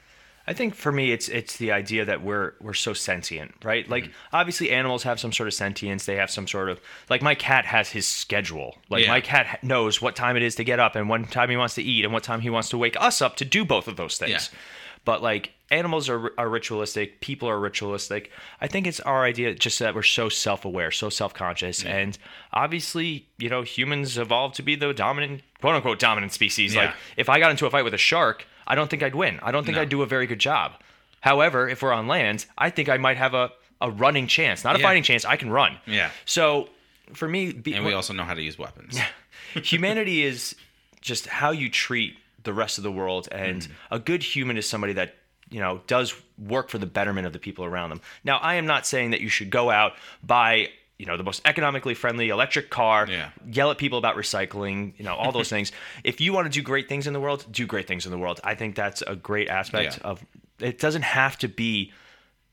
I 0.46 0.52
think 0.52 0.76
for 0.76 0.92
me, 0.92 1.14
it's 1.14 1.30
it's 1.30 1.56
the 1.56 1.72
idea 1.72 2.04
that 2.04 2.22
we're 2.22 2.56
we're 2.60 2.74
so 2.74 2.92
sentient, 2.92 3.56
right? 3.64 3.88
Like 3.88 4.04
mm-hmm. 4.04 4.36
obviously, 4.36 4.72
animals 4.72 5.04
have 5.04 5.18
some 5.18 5.32
sort 5.32 5.48
of 5.48 5.54
sentience. 5.54 6.06
They 6.06 6.18
have 6.18 6.30
some 6.30 6.48
sort 6.48 6.70
of 6.70 6.82
like 7.10 7.22
my 7.22 7.34
cat 7.34 7.64
has 7.66 7.90
his 7.90 8.06
schedule. 8.06 8.78
Like 8.90 9.06
Yeah. 9.06 9.12
my 9.12 9.22
cat 9.22 9.64
knows 9.64 10.02
what 10.02 10.18
time 10.18 10.36
it 10.36 10.44
is 10.44 10.56
to 10.56 10.66
get 10.66 10.82
up 10.82 10.98
and 10.98 11.08
what 11.08 11.32
time 11.32 11.50
he 11.50 11.56
wants 11.56 11.76
to 11.76 11.82
eat 11.82 12.04
and 12.04 12.12
what 12.14 12.24
time 12.24 12.42
he 12.42 12.50
wants 12.50 12.68
to 12.70 12.78
wake 12.78 12.98
us 13.00 13.22
up 13.22 13.38
to 13.38 13.46
do 13.46 13.64
both 13.64 13.88
of 13.88 13.96
those 13.96 14.18
things. 14.18 14.50
Yeah. 14.52 14.60
But 15.06 15.22
like 15.22 15.52
animals 15.70 16.08
are, 16.10 16.32
are 16.38 16.48
ritualistic, 16.48 17.20
people 17.20 17.50
are 17.50 17.60
ritualistic. 17.60 18.32
I 18.62 18.68
think 18.68 18.88
it's 18.88 19.00
our 19.02 19.24
idea 19.26 19.54
just 19.56 19.80
that 19.80 19.96
we're 19.96 20.04
so 20.04 20.30
self-aware, 20.30 20.92
so 20.92 21.10
self-conscious, 21.10 21.84
and 21.84 22.18
obviously, 22.54 23.28
you 23.38 23.50
know, 23.50 23.64
humans 23.64 24.18
evolved 24.18 24.56
to 24.56 24.62
be 24.64 24.76
the 24.76 24.94
dominant, 24.94 25.42
quote 25.62 25.76
unquote, 25.76 26.00
dominant 26.00 26.32
species. 26.32 26.76
Like 26.76 26.94
if 27.18 27.28
I 27.30 27.40
got 27.40 27.52
into 27.52 27.66
a 27.66 27.70
fight 27.70 27.84
with 27.84 27.94
a 27.94 27.98
shark, 27.98 28.46
I 28.68 28.76
don't 28.76 28.90
think 28.90 29.04
I'd 29.04 29.16
win. 29.16 29.40
I 29.44 29.52
don't 29.52 29.66
think 29.66 29.76
No. 29.76 29.82
I'd 29.82 29.90
do 29.90 30.02
a 30.04 30.06
very 30.06 30.28
good 30.28 30.40
job. 30.40 30.74
However, 31.22 31.68
if 31.68 31.82
we're 31.82 31.94
on 31.94 32.08
land, 32.08 32.46
I 32.58 32.70
think 32.70 32.88
I 32.90 32.98
might 32.98 33.18
have 33.18 33.34
a, 33.34 33.50
a 33.82 33.90
running 33.92 34.28
chance, 34.28 34.64
not 34.64 34.76
a 34.76 34.80
Yeah. 34.80 34.84
fighting 34.88 35.04
chance. 35.04 35.26
I 35.26 35.36
can 35.38 35.50
run. 35.50 35.78
Yeah. 35.86 36.12
So 36.26 36.70
for 37.14 37.28
me, 37.28 37.52
be, 37.52 37.74
and 37.74 37.84
we 37.86 37.94
also 37.94 38.14
know 38.14 38.24
how 38.24 38.34
to 38.34 38.42
use 38.42 38.58
weapons 38.58 38.98
humanity 39.64 40.24
is 40.24 40.56
just 41.02 41.28
how 41.28 41.52
you 41.52 41.70
treat 41.70 42.16
the 42.44 42.54
rest 42.54 42.78
of 42.78 42.84
the 42.84 42.92
world 42.92 43.28
and 43.32 43.62
mm-hmm. 43.64 43.74
a 43.96 44.00
good 44.00 44.24
human 44.24 44.58
is 44.58 44.68
somebody 44.68 44.94
that 44.94 45.16
you 45.50 45.60
know 45.60 45.82
does 45.88 46.14
work 46.38 46.70
for 46.70 46.78
the 46.78 46.86
betterment 46.86 47.28
of 47.28 47.34
the 47.34 47.40
people 47.40 47.66
around 47.66 47.90
them 47.90 48.02
now 48.24 48.38
i 48.38 48.56
am 48.56 48.66
not 48.66 48.86
saying 48.86 49.12
that 49.12 49.22
you 49.22 49.30
should 49.30 49.50
go 49.50 49.70
out 49.70 49.94
buy 50.24 50.70
you 50.98 51.06
know 51.06 51.18
the 51.18 51.24
most 51.24 51.42
economically 51.46 51.94
friendly 51.94 52.30
electric 52.30 52.70
car 52.70 53.08
Yeah. 53.10 53.30
yell 53.52 53.72
at 53.72 53.78
people 53.78 53.98
about 53.98 54.16
recycling 54.16 54.94
you 54.98 55.06
know 55.06 55.16
all 55.16 55.32
those 55.32 55.50
things 55.56 55.72
if 56.04 56.22
you 56.22 56.34
want 56.34 56.46
to 56.46 56.52
do 56.52 56.62
great 56.64 56.88
things 56.90 57.08
in 57.08 57.14
the 57.14 57.20
world 57.20 57.46
do 57.52 57.66
great 57.66 57.88
things 57.88 58.06
in 58.06 58.12
the 58.12 58.18
world 58.18 58.40
i 58.44 58.56
think 58.56 58.76
that's 58.76 59.02
a 59.02 59.16
great 59.16 59.50
aspect 59.50 60.00
Yeah. 60.02 60.10
of 60.10 60.26
it 60.60 60.80
doesn't 60.80 61.02
have 61.02 61.38
to 61.40 61.48
be 61.48 61.92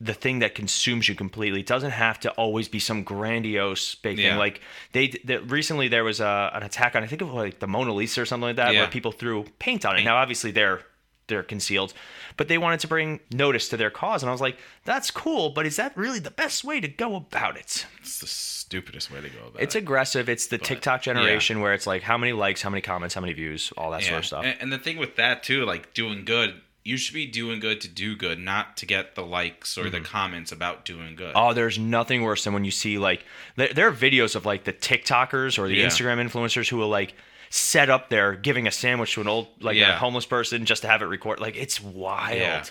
the 0.03 0.15
thing 0.15 0.39
that 0.39 0.55
consumes 0.55 1.09
you 1.09 1.15
completely. 1.15 1.61
It 1.61 1.67
doesn't 1.67 1.91
have 1.91 2.19
to 2.21 2.31
always 2.33 2.69
be 2.69 2.79
some 2.79 3.03
grandiose 3.05 3.95
big 3.97 4.17
thing. 4.17 4.37
Like 4.39 4.61
they, 4.93 5.09
they 5.25 5.37
recently 5.39 5.89
there 5.89 6.05
was 6.05 6.21
a, 6.21 6.51
an 6.55 6.63
attack 6.63 6.97
on 6.97 7.03
I 7.03 7.07
think 7.07 7.21
it 7.21 7.27
was 7.27 7.35
like 7.35 7.59
the 7.59 7.67
Mona 7.67 7.93
Lisa 7.93 8.23
or 8.23 8.25
something 8.27 8.49
like 8.49 8.57
that, 8.57 8.73
Yeah. 8.73 8.81
where 8.81 8.89
people 8.91 9.13
threw 9.13 9.45
paint 9.59 9.85
on 9.85 9.99
it. 9.99 10.03
Now 10.05 10.17
obviously 10.17 10.51
they're 10.53 10.81
they're 11.27 11.43
concealed, 11.45 11.95
but 12.37 12.49
they 12.49 12.59
wanted 12.59 12.81
to 12.81 12.89
bring 12.89 13.21
notice 13.31 13.69
to 13.69 13.77
their 13.77 13.91
cause, 13.91 14.25
and 14.25 14.29
I 14.29 14.33
was 14.33 14.41
like, 14.41 14.59
that's 14.85 15.13
cool, 15.13 15.51
but 15.51 15.65
is 15.65 15.77
that 15.77 15.97
really 15.97 16.19
the 16.19 16.33
best 16.33 16.65
way 16.65 16.81
to 16.81 16.89
go 16.89 17.15
about 17.15 17.57
it? 17.57 17.87
it's 18.01 18.19
the 18.19 18.27
stupidest 18.27 19.13
way 19.13 19.21
to 19.21 19.29
go 19.29 19.39
about 19.47 19.51
It's 19.51 19.57
it 19.57 19.63
It's 19.63 19.75
aggressive. 19.77 20.29
It's 20.29 20.49
the 20.49 20.59
TikTok 20.59 21.03
generation 21.03 21.61
where 21.61 21.73
it's 21.73 21.87
like 21.87 22.03
how 22.03 22.19
many 22.19 22.33
likes, 22.33 22.63
how 22.63 22.71
many 22.71 22.81
comments, 22.81 23.15
how 23.15 23.21
many 23.21 23.33
views, 23.35 23.73
all 23.77 23.93
that 23.93 24.03
sort 24.03 24.19
of 24.19 24.27
stuff. 24.27 24.45
And, 24.45 24.57
and 24.61 24.73
the 24.73 24.79
thing 24.79 24.97
with 24.97 25.15
that 25.17 25.45
too 25.45 25.65
like 25.65 25.95
doing 25.95 26.25
good 26.25 26.61
you 26.85 26.97
should 26.97 27.15
be 27.15 27.27
doing 27.27 27.61
good 27.61 27.81
to 27.83 27.89
do 27.89 28.17
good 28.17 28.39
not 28.39 28.77
to 28.79 28.87
get 28.87 29.15
the 29.15 29.23
likes 29.25 29.77
or 29.77 29.83
Mm-hmm. 29.85 29.91
the 29.93 30.01
comments 30.01 30.51
about 30.53 30.85
doing 30.85 31.15
good 31.15 31.33
Oh, 31.35 31.53
there's 31.53 31.79
nothing 31.79 32.23
worse 32.23 32.45
than 32.45 32.55
when 32.55 32.65
you 32.65 32.71
see 32.71 32.99
like 32.99 33.25
there, 33.57 33.69
there 33.73 33.89
are 33.89 33.93
videos 33.93 34.35
of 34.35 34.47
like 34.47 34.65
the 34.65 34.73
TikTokers 34.73 35.59
or 35.59 35.69
the 35.69 35.75
Yeah. 35.77 35.87
Instagram 35.87 36.27
influencers 36.27 36.69
who 36.69 36.77
will 36.79 36.89
like 36.89 37.15
set 37.51 37.91
up 37.91 38.09
there 38.11 38.35
giving 38.35 38.67
a 38.67 38.71
sandwich 38.71 39.15
to 39.15 39.21
an 39.21 39.29
old 39.29 39.49
like 39.61 39.77
a 39.77 39.97
homeless 39.99 40.25
person 40.25 40.65
just 40.65 40.83
to 40.83 40.89
have 40.89 41.03
it 41.03 41.07
record. 41.07 41.41
Like 41.41 41.57
it's 41.57 41.81
wild. 41.83 42.39
Yeah. 42.39 42.65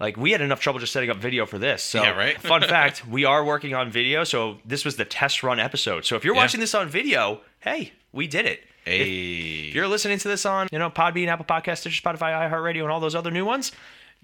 Like 0.00 0.16
we 0.16 0.32
had 0.32 0.40
enough 0.40 0.60
trouble 0.60 0.80
just 0.80 0.92
setting 0.92 1.10
up 1.10 1.18
video 1.18 1.46
for 1.46 1.58
this. 1.58 1.82
So 1.82 2.02
Yeah, 2.02 2.10
right? 2.10 2.40
fun 2.40 2.62
fact, 2.68 3.06
we 3.06 3.24
are 3.24 3.44
working 3.44 3.74
on 3.74 3.90
video, 3.90 4.24
so 4.24 4.58
this 4.64 4.84
was 4.84 4.96
the 4.96 5.04
test 5.04 5.42
run 5.42 5.60
episode. 5.60 6.04
So 6.04 6.16
if 6.16 6.24
you're 6.24 6.34
Yeah. 6.34 6.40
watching 6.42 6.60
this 6.60 6.74
on 6.74 6.88
video, 6.88 7.40
hey, 7.60 7.92
we 8.12 8.26
did 8.26 8.46
it. 8.46 8.64
hey 8.84 9.68
If 9.68 9.74
you're 9.74 9.88
listening 9.88 10.18
to 10.18 10.28
this 10.28 10.44
on, 10.44 10.68
you 10.72 10.78
know, 10.78 10.90
Podbean, 10.90 11.28
Apple 11.28 11.46
Podcasts, 11.46 11.78
Stitcher, 11.78 12.02
Spotify, 12.02 12.50
iHeartRadio, 12.50 12.82
and 12.82 12.90
all 12.90 13.00
those 13.00 13.14
other 13.14 13.30
new 13.30 13.44
ones, 13.44 13.72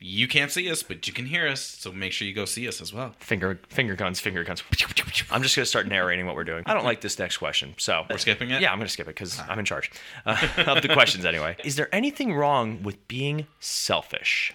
you 0.03 0.27
can't 0.27 0.51
see 0.51 0.71
us 0.71 0.83
but 0.83 1.07
you 1.07 1.13
can 1.13 1.27
hear 1.27 1.47
us 1.47 1.61
so 1.61 1.93
make 1.93 2.11
sure 2.11 2.27
you 2.27 2.33
go 2.33 2.47
see 2.47 2.67
us 2.67 2.81
as 2.81 2.91
well 2.91 3.15
finger 3.21 3.61
finger 3.69 3.95
guns, 3.95 4.19
finger 4.19 4.43
guns. 4.45 4.63
I'm 5.31 5.43
just 5.43 5.55
gonna 5.55 5.67
start 5.67 5.89
narrating 5.89 6.25
what 6.27 6.35
we're 6.37 6.45
doing. 6.45 6.63
I 6.67 6.73
don't 6.75 6.85
like 6.85 7.03
this 7.03 7.19
next 7.19 7.37
question, 7.37 7.75
so 7.77 8.07
We're 8.09 8.17
skipping 8.17 8.51
it? 8.51 8.63
Yeah, 8.63 8.73
I'm 8.73 8.79
gonna 8.79 8.89
skip 8.89 9.07
it 9.09 9.15
because 9.15 9.39
I'm 9.47 9.59
in 9.59 9.67
charge 9.67 9.91
uh, 10.25 10.37
of 10.67 10.81
the 10.83 10.89
questions 10.89 11.27
anyway. 11.27 11.57
Is 11.65 11.77
there 11.77 11.95
anything 11.95 12.33
wrong 12.35 12.83
with 12.83 13.07
being 13.09 13.47
selfish? 13.61 14.55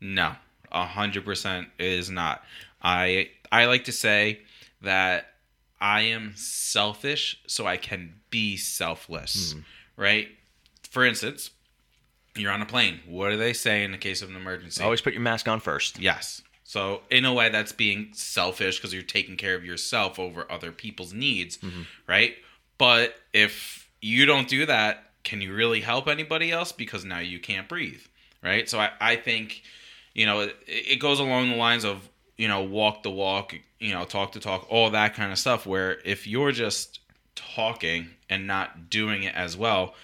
No, 0.00 0.36
a 0.72 0.86
hundred 0.86 1.24
percent 1.24 1.68
is 1.78 2.10
not. 2.10 2.42
I 2.82 3.30
I 3.50 3.66
like 3.66 3.84
to 3.84 3.92
say 3.92 4.40
that 4.82 5.32
I 5.80 6.02
am 6.02 6.32
selfish 6.36 7.40
so 7.46 7.66
I 7.66 7.76
can 7.76 8.14
be 8.30 8.56
selfless. 8.56 9.52
Hmm. 9.52 9.60
Right? 9.96 10.28
For 10.90 11.04
instance, 11.04 11.50
you're 12.36 12.52
on 12.52 12.62
a 12.62 12.66
plane. 12.66 13.00
What 13.06 13.30
do 13.30 13.36
they 13.36 13.52
say 13.52 13.84
in 13.84 13.92
the 13.92 13.98
case 13.98 14.22
of 14.22 14.30
an 14.30 14.36
emergency? 14.36 14.82
Always 14.82 15.00
put 15.00 15.12
your 15.12 15.22
mask 15.22 15.48
on 15.48 15.60
first. 15.60 15.98
Yes. 15.98 16.42
So 16.64 17.00
in 17.10 17.24
a 17.24 17.32
way, 17.32 17.48
that's 17.48 17.72
being 17.72 18.10
selfish 18.12 18.78
because 18.78 18.92
you're 18.92 19.02
taking 19.02 19.36
care 19.36 19.54
of 19.54 19.64
yourself 19.64 20.18
over 20.18 20.50
other 20.50 20.70
people's 20.70 21.14
needs, 21.14 21.56
mm-hmm. 21.58 21.82
right? 22.06 22.36
But 22.76 23.14
if 23.32 23.88
you 24.00 24.26
don't 24.26 24.48
do 24.48 24.66
that, 24.66 25.04
can 25.24 25.40
you 25.40 25.54
really 25.54 25.80
help 25.80 26.08
anybody 26.08 26.52
else? 26.52 26.70
Because 26.72 27.04
now 27.04 27.18
you 27.18 27.38
can't 27.38 27.68
breathe, 27.68 28.02
right? 28.42 28.68
So 28.68 28.78
I, 28.78 28.90
I 29.00 29.16
think, 29.16 29.62
you 30.18 30.26
know, 30.26 30.40
it, 30.40 30.56
it 30.66 30.96
goes 30.96 31.20
along 31.20 31.50
the 31.50 31.56
lines 31.56 31.84
of, 31.84 32.08
you 32.36 32.48
know, 32.48 32.60
walk 32.60 33.04
the 33.04 33.10
walk, 33.10 33.54
you 33.78 33.94
know, 33.94 34.04
talk 34.04 34.32
the 34.32 34.40
talk, 34.40 34.66
all 34.68 34.90
that 34.90 35.14
kind 35.14 35.30
of 35.30 35.38
stuff. 35.38 35.64
Where 35.64 35.98
if 36.04 36.26
you're 36.26 36.50
just 36.50 36.98
talking 37.36 38.08
and 38.28 38.44
not 38.44 38.90
doing 38.90 39.22
it 39.22 39.34
as 39.36 39.56
well, 39.56 39.94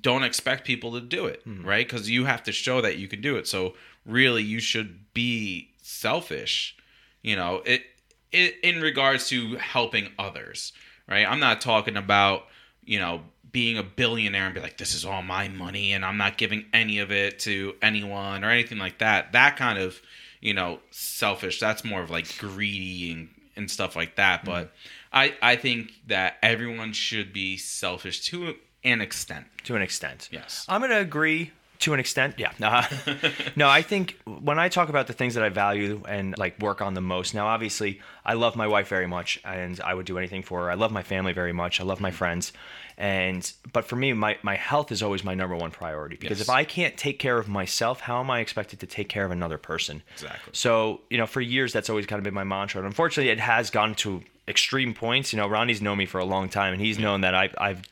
don't 0.00 0.22
expect 0.22 0.66
people 0.66 0.92
to 0.92 1.02
do 1.02 1.26
it, 1.26 1.42
hmm. 1.44 1.66
right? 1.66 1.86
Because 1.86 2.08
you 2.08 2.24
have 2.24 2.42
to 2.44 2.52
show 2.52 2.80
that 2.80 2.96
you 2.96 3.08
can 3.08 3.20
do 3.20 3.36
it. 3.36 3.46
So 3.46 3.74
really, 4.06 4.42
you 4.42 4.58
should 4.58 5.12
be 5.12 5.68
selfish, 5.82 6.74
you 7.20 7.36
know, 7.36 7.60
it, 7.66 7.82
it 8.30 8.54
in 8.62 8.80
regards 8.80 9.28
to 9.28 9.56
helping 9.56 10.08
others, 10.18 10.72
right? 11.06 11.30
I'm 11.30 11.40
not 11.40 11.60
talking 11.60 11.98
about 11.98 12.46
you 12.84 12.98
know 12.98 13.20
being 13.52 13.78
a 13.78 13.82
billionaire 13.82 14.46
and 14.46 14.54
be 14.54 14.60
like, 14.60 14.78
this 14.78 14.94
is 14.94 15.04
all 15.04 15.22
my 15.22 15.48
money 15.48 15.92
and 15.92 16.04
I'm 16.04 16.16
not 16.16 16.38
giving 16.38 16.64
any 16.72 16.98
of 16.98 17.12
it 17.12 17.38
to 17.40 17.74
anyone 17.82 18.44
or 18.44 18.50
anything 18.50 18.78
like 18.78 18.98
that. 18.98 19.32
That 19.32 19.56
kind 19.56 19.78
of, 19.78 20.00
you 20.40 20.54
know, 20.54 20.80
selfish. 20.90 21.60
That's 21.60 21.84
more 21.84 22.02
of 22.02 22.10
like 22.10 22.38
greedy 22.38 23.12
and, 23.12 23.28
and 23.54 23.70
stuff 23.70 23.94
like 23.94 24.16
that. 24.16 24.40
Mm-hmm. 24.40 24.50
But 24.50 24.72
I, 25.12 25.34
I 25.42 25.56
think 25.56 25.92
that 26.06 26.36
everyone 26.42 26.94
should 26.94 27.32
be 27.32 27.58
selfish 27.58 28.22
to 28.28 28.54
an 28.84 29.00
extent. 29.00 29.46
to 29.64 29.76
an 29.76 29.82
extent. 29.82 30.28
Yes. 30.32 30.64
I'm 30.68 30.80
going 30.80 30.90
to 30.90 30.98
agree 30.98 31.52
to 31.82 31.94
an 31.94 32.00
extent. 32.00 32.34
Yeah. 32.38 32.52
Uh, 32.62 33.30
no, 33.56 33.68
I 33.68 33.82
think 33.82 34.18
when 34.24 34.58
I 34.58 34.68
talk 34.68 34.88
about 34.88 35.06
the 35.06 35.12
things 35.12 35.34
that 35.34 35.44
I 35.44 35.48
value 35.50 36.02
and 36.08 36.36
like 36.38 36.58
work 36.60 36.80
on 36.80 36.94
the 36.94 37.00
most, 37.00 37.34
now 37.34 37.46
obviously 37.46 38.00
I 38.24 38.34
love 38.34 38.56
my 38.56 38.66
wife 38.66 38.88
very 38.88 39.06
much 39.06 39.40
and 39.44 39.78
I 39.80 39.92
would 39.94 40.06
do 40.06 40.16
anything 40.18 40.42
for 40.42 40.62
her. 40.62 40.70
I 40.70 40.74
love 40.74 40.90
my 40.92 41.02
family 41.02 41.32
very 41.32 41.52
much. 41.52 41.80
I 41.80 41.84
love 41.84 42.00
my 42.00 42.10
friends. 42.10 42.52
And 42.96 43.50
but 43.72 43.84
for 43.84 43.96
me, 43.96 44.12
my, 44.12 44.38
my 44.42 44.54
health 44.56 44.92
is 44.92 45.02
always 45.02 45.24
my 45.24 45.34
number 45.34 45.56
one 45.56 45.70
priority 45.70 46.16
because 46.16 46.38
Yes. 46.38 46.48
if 46.48 46.50
I 46.50 46.64
can't 46.64 46.96
take 46.96 47.18
care 47.18 47.38
of 47.38 47.48
myself, 47.48 48.00
how 48.00 48.20
am 48.20 48.30
I 48.30 48.40
expected 48.40 48.80
to 48.80 48.86
take 48.86 49.08
care 49.08 49.24
of 49.24 49.30
another 49.30 49.58
person? 49.58 50.02
Exactly. 50.14 50.50
So, 50.52 51.00
you 51.10 51.18
know, 51.18 51.26
for 51.26 51.40
years 51.40 51.72
that's 51.72 51.90
always 51.90 52.06
kind 52.06 52.18
of 52.18 52.24
been 52.24 52.34
my 52.34 52.44
mantra. 52.44 52.80
And 52.80 52.86
unfortunately 52.86 53.30
it 53.30 53.40
has 53.40 53.70
gone 53.70 53.94
to 53.96 54.22
extreme 54.48 54.94
points. 54.94 55.32
You 55.32 55.38
know, 55.38 55.48
Ronnie's 55.48 55.82
known 55.82 55.98
me 55.98 56.06
for 56.06 56.18
a 56.20 56.24
long 56.24 56.48
time 56.48 56.72
and 56.72 56.80
he's 56.82 56.98
known 56.98 57.22
that 57.22 57.34
I 57.34 57.50
I've 57.58 57.82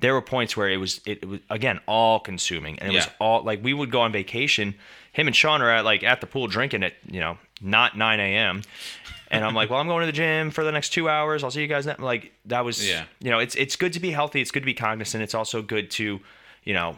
there 0.00 0.12
were 0.14 0.22
points 0.22 0.56
where 0.56 0.68
it 0.68 0.76
was 0.76 1.00
it 1.06 1.26
was 1.26 1.40
again 1.50 1.80
all 1.86 2.20
consuming. 2.20 2.78
And 2.80 2.92
it 2.92 2.94
was 2.94 3.08
all 3.18 3.42
like 3.42 3.62
we 3.64 3.72
would 3.74 3.90
go 3.90 4.00
on 4.02 4.12
vacation. 4.12 4.74
Him 5.12 5.26
and 5.26 5.34
sean 5.34 5.62
are 5.62 5.70
at 5.70 5.84
like 5.84 6.02
at 6.02 6.20
the 6.20 6.26
pool 6.26 6.46
drinking 6.46 6.82
at 6.82 6.94
you 7.10 7.20
know 7.20 7.38
not 7.62 7.96
9 7.96 8.20
a.m 8.20 8.62
and 9.30 9.42
i'm 9.42 9.54
like 9.54 9.70
well 9.70 9.80
i'm 9.80 9.86
going 9.88 10.00
to 10.02 10.06
the 10.06 10.12
gym 10.12 10.50
for 10.50 10.62
the 10.62 10.70
next 10.70 10.90
two 10.90 11.08
hours. 11.08 11.42
I'll 11.42 11.50
see 11.50 11.62
you 11.62 11.66
guys 11.66 11.86
then 11.86 11.96
like 11.98 12.32
that 12.44 12.64
was 12.66 12.86
Yeah. 12.86 13.04
you 13.20 13.30
know 13.30 13.38
it's 13.38 13.54
it's 13.54 13.74
good 13.76 13.94
to 13.94 14.00
be 14.00 14.10
healthy. 14.10 14.42
It's 14.42 14.50
good 14.50 14.60
to 14.60 14.66
be 14.66 14.74
cognizant. 14.74 15.22
It's 15.22 15.34
also 15.34 15.62
good 15.62 15.90
to 15.92 16.20
you 16.64 16.74
know 16.74 16.96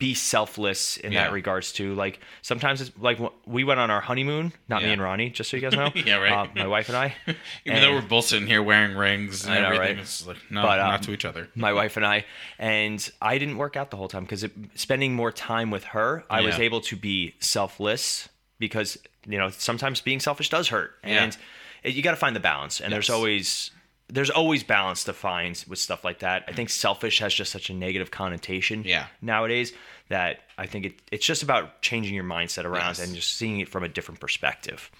be 0.00 0.14
selfless 0.14 0.96
in 0.96 1.12
that 1.12 1.30
regards 1.30 1.72
too. 1.72 1.94
like 1.94 2.18
sometimes 2.42 2.80
it's 2.80 2.90
like 2.98 3.20
we 3.46 3.62
went 3.62 3.78
on 3.78 3.88
our 3.90 4.00
honeymoon 4.00 4.52
not 4.68 4.82
me 4.82 4.90
and 4.90 5.00
ronnie 5.00 5.30
just 5.30 5.48
so 5.50 5.56
you 5.56 5.60
guys 5.62 5.72
know 5.78 5.92
Yeah, 5.94 6.16
right. 6.16 6.32
uh, 6.32 6.46
my 6.56 6.66
wife 6.66 6.88
and 6.88 6.96
i 6.96 7.14
Even 7.66 7.82
though 7.82 7.92
we're 7.94 8.00
both 8.02 8.24
sitting 8.24 8.48
here 8.48 8.62
wearing 8.62 8.96
rings 8.96 9.44
and 9.44 9.54
know, 9.54 9.66
everything, 9.66 9.96
right? 9.96 9.98
it's 9.98 10.26
like, 10.26 10.38
no, 10.50 10.62
But, 10.62 10.80
um, 10.80 10.88
not 10.88 11.02
to 11.04 11.12
each 11.12 11.24
other. 11.24 11.48
my 11.54 11.72
wife 11.72 11.96
and 11.98 12.04
I, 12.06 12.24
and 12.58 13.08
I 13.22 13.38
didn't 13.38 13.58
work 13.58 13.76
out 13.76 13.90
the 13.90 13.96
whole 13.98 14.08
time 14.08 14.24
because 14.24 14.44
spending 14.74 15.14
more 15.14 15.30
time 15.30 15.70
with 15.70 15.84
her, 15.84 16.24
I 16.30 16.40
was 16.40 16.58
able 16.58 16.80
to 16.80 16.96
be 16.96 17.34
selfless 17.38 18.28
because 18.58 18.98
you 19.26 19.36
know 19.38 19.50
sometimes 19.50 20.00
being 20.00 20.18
selfish 20.20 20.48
does 20.48 20.68
hurt, 20.68 20.92
Yeah. 21.04 21.24
and 21.24 21.36
it, 21.82 21.94
you 21.94 22.02
got 22.02 22.12
to 22.12 22.16
find 22.16 22.34
the 22.34 22.40
balance. 22.40 22.80
And 22.80 22.92
there's 22.92 23.10
always 23.10 23.70
there's 24.12 24.30
always 24.30 24.62
balance 24.64 25.04
to 25.04 25.12
find 25.12 25.62
with 25.68 25.78
stuff 25.78 26.04
like 26.04 26.18
that. 26.20 26.44
I 26.48 26.52
think 26.52 26.68
selfish 26.70 27.20
has 27.20 27.32
just 27.32 27.52
such 27.52 27.70
a 27.70 27.74
negative 27.74 28.10
connotation 28.10 28.82
Yeah. 28.84 29.06
nowadays 29.22 29.72
that 30.08 30.40
I 30.58 30.66
think 30.66 30.86
it, 30.86 30.94
it's 31.12 31.24
just 31.24 31.42
about 31.42 31.80
changing 31.82 32.14
your 32.14 32.24
mindset 32.24 32.64
around 32.64 32.88
Yes. 32.98 33.00
and 33.06 33.14
just 33.14 33.34
seeing 33.36 33.60
it 33.60 33.68
from 33.68 33.84
a 33.84 33.88
different 33.88 34.20
perspective. 34.20 34.90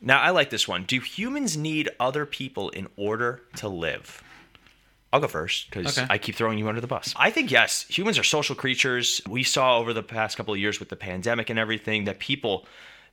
Now, 0.00 0.20
I 0.20 0.30
like 0.30 0.50
this 0.50 0.66
one. 0.66 0.84
Do 0.84 0.98
humans 1.00 1.56
need 1.56 1.88
other 2.00 2.26
people 2.26 2.70
in 2.70 2.88
order 2.96 3.42
to 3.56 3.68
live? 3.68 4.22
I'll 5.12 5.20
go 5.20 5.28
first 5.28 5.70
because 5.70 5.98
Okay. 5.98 6.06
I 6.10 6.18
keep 6.18 6.34
throwing 6.34 6.58
you 6.58 6.68
under 6.68 6.80
the 6.80 6.86
bus. 6.86 7.14
I 7.16 7.30
think 7.30 7.50
yes, 7.50 7.86
humans 7.88 8.18
are 8.18 8.24
social 8.24 8.54
creatures. 8.56 9.20
We 9.28 9.42
saw 9.42 9.78
over 9.78 9.92
the 9.92 10.02
past 10.02 10.36
couple 10.36 10.54
of 10.54 10.60
years 10.60 10.80
with 10.80 10.88
the 10.88 10.96
pandemic 10.96 11.50
and 11.50 11.58
everything 11.58 12.04
that 12.04 12.18
people 12.18 12.66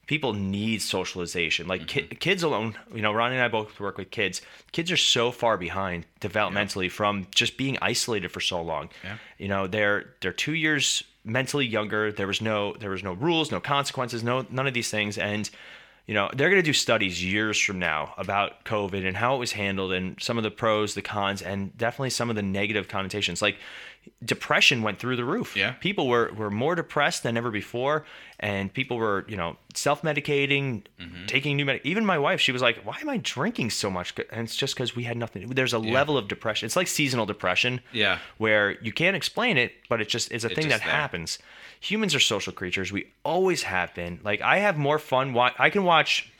people 0.09 0.33
need 0.33 0.81
socialization. 0.81 1.67
Like 1.67 1.87
ki- 1.87 2.01
Mm-hmm. 2.01 2.17
kids 2.17 2.41
alone, 2.41 2.75
you 2.95 3.03
know, 3.03 3.13
Ronnie 3.13 3.35
and 3.35 3.43
I 3.43 3.47
both 3.47 3.79
work 3.79 3.97
with 3.99 4.09
kids. 4.09 4.41
Kids 4.71 4.91
are 4.91 4.97
so 4.97 5.31
far 5.31 5.55
behind 5.55 6.05
developmentally 6.19 6.89
from 6.89 7.27
just 7.41 7.57
being 7.57 7.77
isolated 7.79 8.29
for 8.31 8.39
so 8.41 8.59
long. 8.61 8.89
Yeah. 9.03 9.17
You 9.37 9.47
know, 9.49 9.67
they're 9.67 10.15
they're 10.21 10.33
2 10.33 10.53
years 10.53 11.03
mentally 11.23 11.67
younger. 11.67 12.11
There 12.11 12.25
was 12.27 12.41
no 12.41 12.73
there 12.79 12.89
was 12.89 13.03
no 13.03 13.13
rules, 13.13 13.51
no 13.51 13.59
consequences, 13.59 14.23
no 14.23 14.45
none 14.49 14.65
of 14.67 14.73
these 14.73 14.89
things 14.89 15.17
and 15.17 15.47
you 16.07 16.15
know 16.15 16.27
they're 16.35 16.49
going 16.49 16.63
to 16.65 16.71
do 16.71 16.73
studies 16.73 17.23
years 17.23 17.59
from 17.59 17.77
now 17.77 18.15
about 18.17 18.65
covid 18.65 19.05
and 19.07 19.15
how 19.15 19.35
it 19.35 19.37
was 19.37 19.51
handled 19.51 19.91
and 19.93 20.15
some 20.19 20.37
of 20.39 20.43
the 20.43 20.49
pros 20.49 20.95
the 20.95 21.03
cons 21.03 21.39
and 21.43 21.77
definitely 21.77 22.09
some 22.09 22.31
of 22.31 22.35
the 22.35 22.41
negative 22.41 22.87
connotations 22.87 23.43
like 23.43 23.57
depression 24.23 24.81
went 24.81 24.99
through 24.99 25.15
the 25.15 25.23
roof 25.23 25.55
Yeah. 25.55 25.71
people 25.73 26.07
were, 26.07 26.31
were 26.35 26.49
more 26.51 26.75
depressed 26.75 27.23
than 27.23 27.37
ever 27.37 27.51
before 27.51 28.05
and 28.39 28.71
people 28.73 28.97
were 28.97 29.25
you 29.29 29.37
know 29.37 29.55
self-medicating 29.73 30.83
Mm-hmm. 30.99 31.25
taking 31.27 31.55
new 31.55 31.63
med- 31.65 31.81
even 31.85 32.05
my 32.05 32.17
wife 32.17 32.41
she 32.41 32.51
was 32.51 32.61
like 32.61 32.77
why 32.85 32.97
am 33.01 33.07
i 33.09 33.17
drinking 33.17 33.69
so 33.69 33.89
much 33.89 34.13
and 34.31 34.41
it's 34.45 34.55
just 34.55 34.75
because 34.75 34.95
we 34.95 35.03
had 35.03 35.15
nothing 35.17 35.47
there's 35.49 35.71
a 35.73 35.79
level 35.79 36.17
of 36.17 36.27
depression 36.27 36.65
it's 36.65 36.75
like 36.75 36.87
seasonal 36.87 37.25
depression 37.25 37.79
Yeah. 37.93 38.19
where 38.37 38.71
you 38.81 38.91
can't 38.91 39.15
explain 39.15 39.57
it 39.57 39.71
but 39.87 40.01
it 40.01 40.09
just 40.09 40.31
is 40.31 40.43
a 40.43 40.49
thing 40.49 40.67
that 40.69 40.81
there. 40.81 40.89
happens 40.89 41.39
humans 41.79 42.13
are 42.13 42.19
social 42.19 42.51
creatures 42.51 42.91
we 42.91 43.07
always 43.23 43.63
have 43.63 43.93
been 43.95 44.19
like 44.23 44.41
i 44.41 44.57
have 44.59 44.77
more 44.77 44.99
fun 44.99 45.33
wa- 45.33 45.53
i 45.57 45.69
can 45.69 45.83
watch 45.85 46.31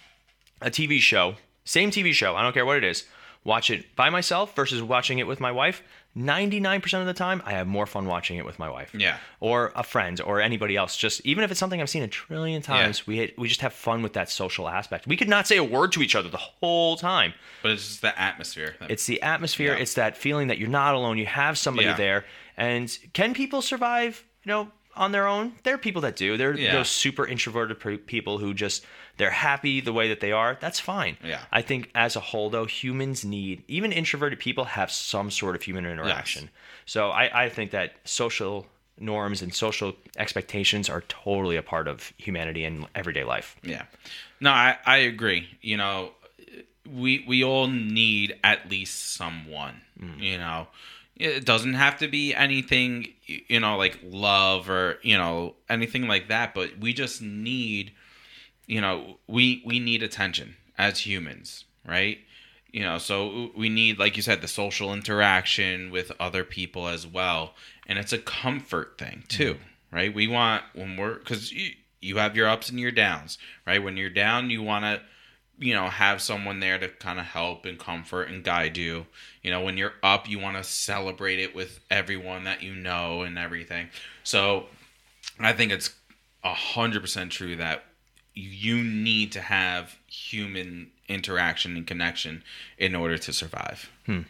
a 0.61 0.69
tv 0.69 0.99
show 0.99 1.35
same 1.63 1.91
tv 1.91 2.11
show 2.13 2.35
i 2.35 2.41
don't 2.43 2.53
care 2.53 2.65
what 2.65 2.77
it 2.77 2.83
is 2.83 3.05
watch 3.45 3.69
it 3.69 3.95
by 3.95 4.09
myself 4.09 4.53
versus 4.55 4.81
watching 4.81 5.19
it 5.19 5.27
with 5.27 5.39
my 5.39 5.51
wife 5.51 5.81
99% 6.19 6.99
of 6.99 7.05
the 7.05 7.13
time 7.13 7.41
i 7.45 7.51
have 7.53 7.65
more 7.65 7.85
fun 7.85 8.05
watching 8.05 8.37
it 8.37 8.45
with 8.45 8.59
my 8.59 8.69
wife 8.69 8.91
Yeah. 8.93 9.17
or 9.39 9.71
a 9.75 9.83
friend 9.83 10.19
or 10.21 10.41
anybody 10.41 10.75
else 10.75 10.97
just 10.97 11.21
even 11.25 11.43
if 11.43 11.51
it's 11.51 11.59
something 11.59 11.81
i've 11.81 11.89
seen 11.89 12.03
a 12.03 12.07
trillion 12.07 12.61
times 12.61 13.07
we 13.07 13.33
we 13.37 13.47
just 13.47 13.61
have 13.61 13.73
fun 13.73 14.01
with 14.01 14.13
that 14.13 14.29
social 14.29 14.67
aspect 14.67 15.07
we 15.07 15.15
could 15.15 15.29
not 15.29 15.47
say 15.47 15.57
a 15.57 15.63
word 15.63 15.91
to 15.93 16.01
each 16.01 16.15
other 16.15 16.27
the 16.29 16.37
whole 16.37 16.97
time 16.97 17.33
But 17.63 17.71
it's 17.71 17.87
just 17.87 18.01
the 18.01 18.19
atmosphere. 18.19 18.75
it's 18.89 19.05
the 19.05 19.21
atmosphere. 19.21 19.73
Yeah. 19.73 19.81
It's 19.81 19.93
that 19.95 20.17
feeling 20.17 20.47
that 20.47 20.57
you're 20.57 20.69
not 20.69 20.93
alone. 20.95 21.17
You 21.17 21.25
have 21.25 21.57
somebody 21.57 21.87
Yeah. 21.87 21.95
there. 21.95 22.25
And 22.57 22.95
can 23.13 23.33
people 23.33 23.61
survive? 23.61 24.23
You 24.43 24.49
know, 24.51 24.71
on 24.99 25.11
their 25.11 25.25
own? 25.27 25.53
There 25.63 25.73
are 25.73 25.79
people 25.79 26.01
that 26.03 26.15
do. 26.15 26.37
There 26.37 26.51
are 26.51 26.57
Yeah. 26.57 26.73
those 26.73 26.89
super 26.89 27.25
introverted 27.25 27.79
people 28.05 28.37
who 28.37 28.53
just 28.53 28.85
they're 29.17 29.31
happy 29.31 29.81
the 29.81 29.91
way 29.93 30.07
that 30.09 30.19
they 30.19 30.31
are. 30.31 30.57
That's 30.61 30.79
fine. 30.79 31.17
Yeah. 31.23 31.41
I 31.51 31.61
think 31.61 31.89
as 31.95 32.15
a 32.15 32.19
whole, 32.19 32.49
though, 32.49 32.65
humans 32.65 33.25
need 33.25 33.63
even 33.67 33.91
introverted 33.91 34.39
people 34.39 34.65
have 34.65 34.91
some 34.91 35.31
sort 35.31 35.55
of 35.55 35.63
human 35.63 35.85
interaction. 35.85 36.43
Yes. 36.43 36.51
So 36.85 37.09
I, 37.09 37.45
I 37.45 37.49
think 37.49 37.71
that 37.71 37.93
social 38.05 38.67
norms 38.97 39.41
and 39.41 39.53
social 39.53 39.95
expectations 40.17 40.89
are 40.89 41.01
totally 41.07 41.55
a 41.55 41.61
part 41.63 41.87
of 41.87 42.13
humanity 42.17 42.63
and 42.65 42.85
everyday 42.95 43.23
life. 43.23 43.55
Yeah. 43.63 43.83
No, 44.41 44.51
I, 44.51 44.77
I 44.85 44.97
agree. 44.97 45.47
You 45.61 45.77
know, 45.77 46.11
we 46.89 47.23
we 47.27 47.43
all 47.43 47.67
need 47.67 48.35
at 48.43 48.69
least 48.69 49.13
someone. 49.13 49.81
Mm. 49.99 50.19
You 50.21 50.37
know, 50.37 50.67
it 51.19 51.45
doesn't 51.45 51.75
have 51.75 51.99
to 51.99 52.07
be 52.07 52.33
anything. 52.33 53.09
You 53.25 53.59
know, 53.59 53.77
like 53.77 53.99
love 54.03 54.69
or 54.69 54.97
you 55.03 55.17
know 55.17 55.55
anything 55.69 56.07
like 56.07 56.29
that. 56.29 56.53
But 56.53 56.79
we 56.79 56.93
just 56.93 57.21
need. 57.21 57.91
You 58.65 58.81
know, 58.81 59.17
we 59.27 59.63
we 59.65 59.79
need 59.79 60.03
attention 60.03 60.55
as 60.77 60.99
humans, 60.99 61.65
right? 61.85 62.19
You 62.71 62.83
know, 62.83 62.99
so 62.99 63.49
we 63.57 63.67
need, 63.67 63.97
like 63.97 64.15
you 64.15 64.21
said, 64.21 64.41
the 64.41 64.47
social 64.47 64.93
interaction 64.93 65.89
with 65.89 66.11
other 66.19 66.43
people 66.43 66.87
as 66.87 67.05
well, 67.05 67.55
and 67.87 67.97
it's 67.97 68.13
a 68.13 68.19
comfort 68.19 68.97
thing 68.99 69.23
too, 69.27 69.55
mm-hmm. 69.55 69.95
right? 69.95 70.13
We 70.13 70.27
want 70.27 70.63
when 70.73 70.95
we're 70.97 71.15
because 71.15 71.51
you, 71.51 71.71
you 71.99 72.17
have 72.17 72.35
your 72.35 72.47
ups 72.47 72.69
and 72.69 72.79
your 72.79 72.91
downs, 72.91 73.37
right? 73.65 73.83
When 73.83 73.97
you're 73.97 74.09
down, 74.09 74.49
you 74.51 74.61
want 74.61 74.85
to, 74.85 75.01
you 75.59 75.73
know, 75.73 75.87
have 75.87 76.21
someone 76.21 76.59
there 76.59 76.79
to 76.79 76.87
kind 76.87 77.19
of 77.19 77.25
help 77.25 77.65
and 77.65 77.77
comfort 77.77 78.29
and 78.29 78.43
guide 78.43 78.77
you. 78.77 79.05
You 79.43 79.51
know, 79.51 79.61
when 79.61 79.77
you're 79.77 79.93
up, 80.01 80.29
you 80.29 80.39
want 80.39 80.57
to 80.57 80.63
celebrate 80.63 81.39
it 81.39 81.53
with 81.53 81.79
everyone 81.91 82.45
that 82.45 82.63
you 82.63 82.73
know 82.73 83.21
and 83.21 83.37
everything. 83.37 83.89
So, 84.23 84.65
I 85.39 85.53
think 85.53 85.71
it's 85.71 85.93
a 86.43 86.53
hundred 86.53 87.01
percent 87.01 87.31
true 87.31 87.55
that 87.57 87.83
you 88.33 88.83
need 88.83 89.31
to 89.33 89.41
have 89.41 89.97
human 90.07 90.91
interaction 91.07 91.75
and 91.75 91.85
connection 91.85 92.43
in 92.77 92.95
order 92.95 93.17
to 93.17 93.33
survive. 93.33 93.89
Hmm. 94.05 94.21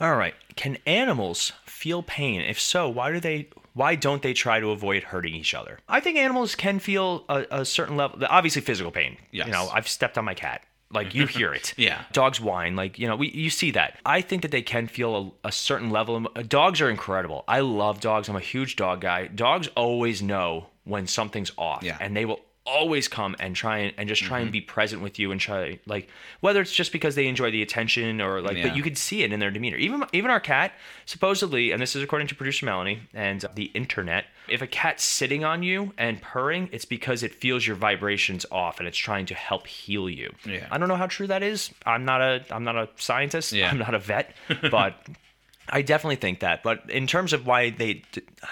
All 0.00 0.16
right. 0.16 0.34
Can 0.56 0.78
animals 0.86 1.52
feel 1.66 2.02
pain? 2.02 2.40
If 2.40 2.58
so, 2.58 2.88
why 2.88 3.12
do 3.12 3.20
they? 3.20 3.48
Why 3.74 3.94
don't 3.94 4.22
they 4.22 4.32
try 4.32 4.60
to 4.60 4.70
avoid 4.70 5.04
hurting 5.04 5.34
each 5.34 5.54
other? 5.54 5.78
I 5.88 6.00
think 6.00 6.16
animals 6.18 6.54
can 6.54 6.78
feel 6.78 7.24
a, 7.28 7.46
a 7.50 7.64
certain 7.64 7.96
level, 7.96 8.18
obviously 8.28 8.62
physical 8.62 8.90
pain. 8.90 9.16
Yes. 9.30 9.46
You 9.46 9.52
know, 9.52 9.68
I've 9.72 9.88
stepped 9.88 10.18
on 10.18 10.24
my 10.24 10.34
cat. 10.34 10.62
Like 10.92 11.14
you 11.14 11.26
hear 11.26 11.54
it. 11.54 11.72
Yeah. 11.78 12.02
Dogs 12.12 12.40
whine. 12.40 12.74
Like 12.74 12.98
you 12.98 13.06
know, 13.06 13.14
we 13.14 13.30
you 13.30 13.48
see 13.48 13.70
that. 13.72 13.98
I 14.04 14.22
think 14.22 14.42
that 14.42 14.50
they 14.50 14.62
can 14.62 14.88
feel 14.88 15.34
a, 15.44 15.48
a 15.48 15.52
certain 15.52 15.90
level. 15.90 16.26
Of, 16.34 16.48
dogs 16.48 16.80
are 16.80 16.90
incredible. 16.90 17.44
I 17.46 17.60
love 17.60 18.00
dogs. 18.00 18.28
I'm 18.28 18.34
a 18.34 18.40
huge 18.40 18.74
dog 18.74 19.00
guy. 19.00 19.28
Dogs 19.28 19.68
always 19.76 20.20
know 20.20 20.66
when 20.84 21.06
something's 21.06 21.52
off, 21.56 21.84
Yeah. 21.84 21.96
And 22.00 22.16
they 22.16 22.24
will 22.24 22.40
always 22.66 23.08
come 23.08 23.34
and 23.40 23.56
try 23.56 23.78
and, 23.78 23.94
and 23.96 24.08
just 24.08 24.22
try 24.22 24.38
and 24.38 24.46
mm-hmm. 24.48 24.52
be 24.52 24.60
present 24.60 25.02
with 25.02 25.18
you 25.18 25.32
and 25.32 25.40
try 25.40 25.78
like 25.86 26.08
whether 26.40 26.60
it's 26.60 26.72
just 26.72 26.92
because 26.92 27.14
they 27.14 27.26
enjoy 27.26 27.50
the 27.50 27.62
attention 27.62 28.20
or 28.20 28.40
like 28.42 28.56
Yeah. 28.58 28.68
but 28.68 28.76
you 28.76 28.82
could 28.82 28.98
see 28.98 29.22
it 29.22 29.32
in 29.32 29.40
their 29.40 29.50
demeanor 29.50 29.78
even 29.78 30.04
even 30.12 30.30
our 30.30 30.40
cat 30.40 30.72
supposedly 31.06 31.72
and 31.72 31.80
this 31.80 31.96
is 31.96 32.02
according 32.02 32.28
to 32.28 32.34
producer 32.34 32.66
melanie 32.66 33.00
and 33.14 33.44
the 33.54 33.64
internet 33.74 34.26
if 34.48 34.60
a 34.60 34.66
cat's 34.66 35.04
sitting 35.04 35.42
on 35.42 35.62
you 35.62 35.92
and 35.96 36.20
purring 36.20 36.68
it's 36.70 36.84
because 36.84 37.22
it 37.22 37.34
feels 37.34 37.66
your 37.66 37.76
vibrations 37.76 38.44
off 38.52 38.78
and 38.78 38.86
it's 38.86 38.98
trying 38.98 39.24
to 39.26 39.34
help 39.34 39.66
heal 39.66 40.08
you 40.10 40.30
Yeah. 40.44 40.66
i 40.70 40.76
don't 40.76 40.88
know 40.88 40.96
how 40.96 41.06
true 41.06 41.26
that 41.28 41.42
is 41.42 41.70
i'm 41.86 42.04
not 42.04 42.20
a 42.20 42.44
i'm 42.50 42.64
not 42.64 42.76
a 42.76 42.88
scientist 42.96 43.52
Yeah. 43.52 43.70
i'm 43.70 43.78
not 43.78 43.94
a 43.94 43.98
vet 43.98 44.34
but 44.70 44.96
I 45.72 45.82
definitely 45.82 46.16
think 46.16 46.40
that, 46.40 46.62
but 46.62 46.88
in 46.90 47.06
terms 47.06 47.32
of 47.32 47.46
why 47.46 47.70
they, 47.70 48.02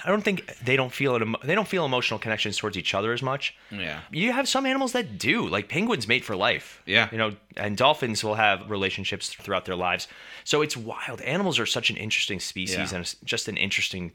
I 0.05 0.09
don't 0.09 0.23
think 0.23 0.47
they 0.65 0.77
don't 0.77 0.93
feel 0.93 1.17
it. 1.17 1.23
They 1.45 1.55
don't 1.55 1.67
feel 1.69 1.85
emotional 1.85 2.19
connections 2.19 2.57
towards 2.57 2.77
each 2.77 2.95
other 2.95 3.13
as 3.13 3.23
much. 3.23 3.57
Yeah. 3.71 4.01
You 4.13 4.33
have 4.33 4.49
some 4.49 4.65
animals 4.67 4.93
that 4.93 5.19
do, 5.19 5.47
like 5.49 5.69
penguins 5.69 6.07
mate 6.07 6.25
for 6.25 6.37
life. 6.37 6.83
Yeah. 6.87 7.09
You 7.11 7.19
know, 7.19 7.33
and 7.57 7.77
dolphins 7.77 8.23
will 8.23 8.37
have 8.37 8.71
relationships 8.71 9.31
throughout 9.31 9.65
their 9.65 9.77
lives. 9.77 10.07
So 10.45 10.63
it's 10.63 10.77
wild. 10.77 11.21
Animals 11.23 11.59
are 11.59 11.67
such 11.67 11.91
an 11.91 11.97
interesting 11.97 12.41
species 12.41 12.77
Yeah. 12.77 12.97
and 12.97 13.01
it's 13.01 13.17
just 13.25 13.49
an 13.49 13.57
interesting 13.57 14.13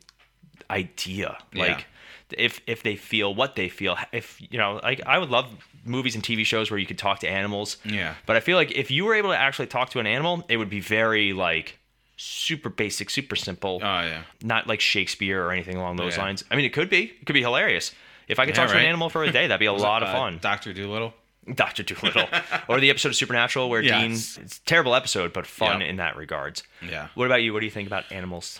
idea. 0.70 1.38
Yeah. 1.54 1.62
Like 1.64 1.86
if 2.38 2.62
if 2.68 2.84
they 2.84 2.96
feel 2.96 3.36
what 3.36 3.56
they 3.56 3.70
feel, 3.70 3.98
if 4.12 4.42
you 4.50 4.58
know, 4.58 4.80
like 4.82 5.02
I 5.06 5.18
would 5.20 5.30
love 5.30 5.48
movies 5.86 6.16
and 6.16 6.24
TV 6.24 6.46
shows 6.46 6.72
where 6.72 6.80
you 6.80 6.86
could 6.86 6.98
talk 6.98 7.20
to 7.20 7.30
animals. 7.30 7.78
Yeah. 7.86 8.16
But 8.26 8.36
I 8.36 8.40
feel 8.40 8.58
like 8.58 8.72
if 8.72 8.90
you 8.92 9.06
were 9.06 9.14
able 9.16 9.30
to 9.32 9.38
actually 9.38 9.68
talk 9.68 9.90
to 9.92 10.00
an 10.00 10.08
animal, 10.08 10.44
it 10.50 10.58
would 10.58 10.70
be 10.70 10.80
very 10.80 11.34
like 11.34 11.78
super 12.24 12.70
basic, 12.70 13.10
super 13.10 13.36
simple 13.36 13.80
Oh 13.82 14.01
yeah. 14.01 14.24
not 14.42 14.68
like 14.68 14.80
Shakespeare 14.80 15.44
or 15.46 15.51
anything 15.51 15.77
along 15.77 15.98
those 15.98 16.15
Yeah. 16.18 16.24
lines. 16.24 16.44
I 16.50 16.56
mean, 16.56 16.65
it 16.65 16.74
could 16.74 16.89
be. 16.89 17.03
It 17.20 17.25
could 17.25 17.34
be 17.34 17.42
hilarious. 17.42 17.92
If 18.27 18.39
I 18.39 18.46
could 18.46 18.56
Yeah, 18.56 18.63
talk 18.65 18.72
to 18.74 18.80
an 18.80 18.86
animal 18.86 19.10
for 19.10 19.24
a 19.24 19.32
day, 19.32 19.48
that'd 19.48 19.60
be 19.60 19.65
a 19.65 19.74
lot 19.89 20.01
of 20.03 20.10
Uh, 20.10 20.13
fun. 20.13 20.39
Doctor 20.42 20.74
Dolittle. 20.74 21.13
Doctor 21.56 21.84
Dolittle, 21.84 22.30
or 22.70 22.80
the 22.80 22.89
episode 22.89 23.10
of 23.10 23.15
Supernatural 23.18 23.70
where 23.70 23.82
Yes. 23.82 24.01
Dean. 24.36 24.44
It's 24.46 24.58
a 24.60 24.62
terrible 24.65 24.96
episode, 24.96 25.34
but 25.34 25.46
fun 25.46 25.82
Yeah. 25.82 25.88
in 25.88 25.98
that 25.98 26.15
regards. 26.15 26.63
Yeah. 26.82 27.10
What 27.15 27.25
about 27.25 27.44
you? 27.44 27.51
What 27.53 27.60
do 27.60 27.65
you 27.65 27.72
think 27.72 27.88
about 27.88 28.10
animals? 28.13 28.60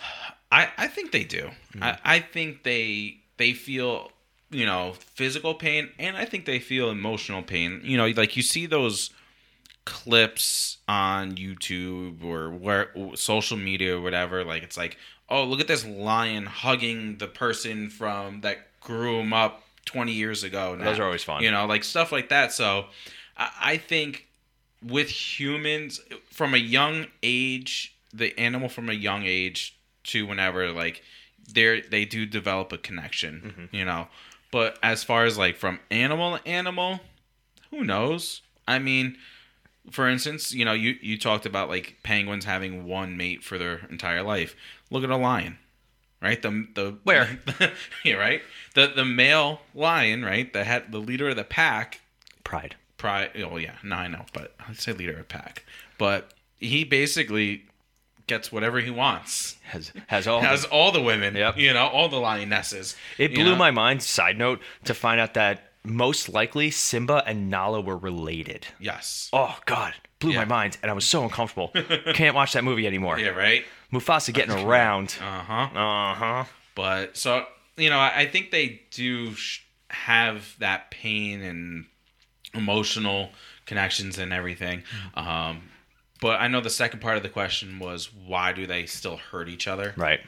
I, 0.52 0.68
I 0.76 0.86
think 0.88 1.10
they 1.10 1.24
do. 1.24 1.50
Mm-hmm. 1.72 1.82
I, 1.82 1.98
I 2.04 2.18
think 2.20 2.62
they 2.62 3.18
they 3.38 3.54
feel 3.54 4.12
you 4.50 4.66
know 4.66 4.92
physical 5.14 5.54
pain 5.54 5.88
and 5.98 6.16
I 6.16 6.26
think 6.26 6.44
they 6.44 6.58
feel 6.58 6.90
emotional 6.90 7.42
pain. 7.42 7.80
You 7.82 7.96
know, 7.96 8.06
like 8.08 8.36
you 8.36 8.42
see 8.42 8.66
those 8.66 9.10
clips 9.84 10.78
on 10.88 11.36
YouTube 11.36 12.24
or 12.24 12.50
where 12.50 12.90
social 13.14 13.56
media 13.56 13.96
or 13.96 14.00
whatever. 14.00 14.44
Like 14.44 14.62
it's 14.62 14.76
like, 14.76 14.96
oh, 15.28 15.44
look 15.44 15.60
at 15.60 15.68
this 15.68 15.84
lion 15.84 16.46
hugging 16.46 17.18
the 17.18 17.26
person 17.26 17.90
from 17.90 18.40
that 18.42 18.80
grew 18.80 19.20
him 19.20 19.32
up 19.32 19.62
twenty 19.84 20.12
years 20.12 20.42
ago. 20.42 20.74
now. 20.74 20.84
Those 20.84 20.98
are 20.98 21.04
always 21.04 21.24
fun. 21.24 21.42
You 21.42 21.50
know, 21.50 21.66
like 21.66 21.84
stuff 21.84 22.12
like 22.12 22.28
that. 22.30 22.52
So 22.52 22.86
I, 23.36 23.50
I 23.60 23.76
think 23.76 24.26
with 24.82 25.08
humans 25.08 26.00
from 26.30 26.54
a 26.54 26.58
young 26.58 27.06
age, 27.22 27.94
the 28.12 28.38
animal 28.38 28.68
from 28.68 28.88
a 28.88 28.94
young 28.94 29.24
age 29.24 29.76
to 30.04 30.26
whenever, 30.26 30.70
like 30.72 31.02
they 31.52 31.80
they 31.82 32.04
do 32.04 32.26
develop 32.26 32.72
a 32.72 32.78
connection. 32.78 33.54
Mm-hmm. 33.56 33.76
You 33.76 33.84
know, 33.84 34.08
but 34.50 34.78
as 34.82 35.04
far 35.04 35.24
as 35.24 35.36
like 35.36 35.56
from 35.56 35.80
animal 35.90 36.38
to 36.38 36.48
animal, 36.48 37.00
who 37.70 37.84
knows? 37.84 38.40
I 38.66 38.78
mean, 38.78 39.18
for 39.90 40.08
instance, 40.08 40.52
you 40.52 40.64
know, 40.64 40.72
you 40.72 40.96
you 41.00 41.18
talked 41.18 41.46
about 41.46 41.68
like 41.68 41.96
penguins 42.02 42.44
having 42.44 42.86
one 42.86 43.16
mate 43.16 43.42
for 43.44 43.58
their 43.58 43.86
entire 43.90 44.22
life. 44.22 44.54
Look 44.90 45.04
at 45.04 45.10
a 45.10 45.16
lion, 45.16 45.58
right? 46.22 46.40
The 46.40 46.66
the 46.74 46.98
Where? 47.04 47.38
yeah, 48.04 48.14
right. 48.14 48.42
The 48.74 48.92
the 48.94 49.04
male 49.04 49.60
lion, 49.74 50.24
right? 50.24 50.52
The 50.52 50.64
head, 50.64 50.90
the 50.90 50.98
leader 50.98 51.28
of 51.28 51.36
the 51.36 51.44
pack. 51.44 52.00
Pride. 52.44 52.76
Pride. 52.96 53.30
Oh 53.44 53.56
yeah, 53.56 53.76
no, 53.82 53.96
I 53.96 54.08
know, 54.08 54.24
but 54.32 54.54
I'd 54.68 54.78
say 54.78 54.92
leader 54.92 55.18
of 55.18 55.28
pack. 55.28 55.64
But 55.98 56.32
he 56.58 56.84
basically 56.84 57.64
gets 58.26 58.50
whatever 58.50 58.80
he 58.80 58.90
wants. 58.90 59.56
Has 59.64 59.92
has 60.06 60.26
all. 60.26 60.40
Has 60.40 60.64
all 60.64 60.92
the 60.92 61.02
women, 61.02 61.34
Yep. 61.36 61.58
you 61.58 61.72
know, 61.74 61.86
all 61.88 62.08
the 62.08 62.16
lionesses. 62.18 62.96
it 63.18 63.34
blew 63.34 63.44
know? 63.44 63.56
my 63.56 63.70
mind. 63.70 64.02
Side 64.02 64.38
note 64.38 64.60
to 64.84 64.94
find 64.94 65.20
out 65.20 65.34
that 65.34 65.72
most 65.84 66.28
likely 66.28 66.70
Simba 66.70 67.22
and 67.26 67.50
Nala 67.50 67.80
were 67.80 67.96
related. 67.96 68.66
Yes. 68.80 69.28
Oh 69.32 69.58
God, 69.66 69.94
blew 70.18 70.34
my 70.34 70.44
mind, 70.44 70.78
and 70.82 70.90
I 70.90 70.94
was 70.94 71.04
so 71.04 71.22
uncomfortable. 71.22 71.70
Can't 72.14 72.34
watch 72.34 72.54
that 72.54 72.64
movie 72.64 72.86
anymore. 72.86 73.18
Yeah. 73.18 73.28
Right. 73.28 73.64
Mufasa 73.92 74.32
getting 74.32 74.66
around. 74.66 75.16
Uh 75.20 75.40
huh. 75.40 75.78
Uh 75.78 76.14
huh. 76.14 76.44
But 76.74 77.16
so 77.16 77.46
you 77.76 77.90
know, 77.90 77.98
I, 77.98 78.20
I 78.20 78.26
think 78.26 78.50
they 78.50 78.82
do 78.90 79.34
sh- 79.34 79.60
have 79.88 80.56
that 80.58 80.90
pain 80.90 81.42
and 81.42 81.86
emotional 82.54 83.30
connections 83.66 84.18
and 84.18 84.32
everything. 84.32 84.82
Mm-hmm. 85.14 85.28
Um, 85.28 85.62
but 86.20 86.40
I 86.40 86.48
know 86.48 86.60
the 86.60 86.70
second 86.70 87.00
part 87.00 87.16
of 87.16 87.22
the 87.22 87.28
question 87.28 87.78
was 87.78 88.12
why 88.12 88.52
do 88.52 88.66
they 88.66 88.86
still 88.86 89.16
hurt 89.16 89.48
each 89.48 89.66
other? 89.68 89.94
Right. 89.96 90.20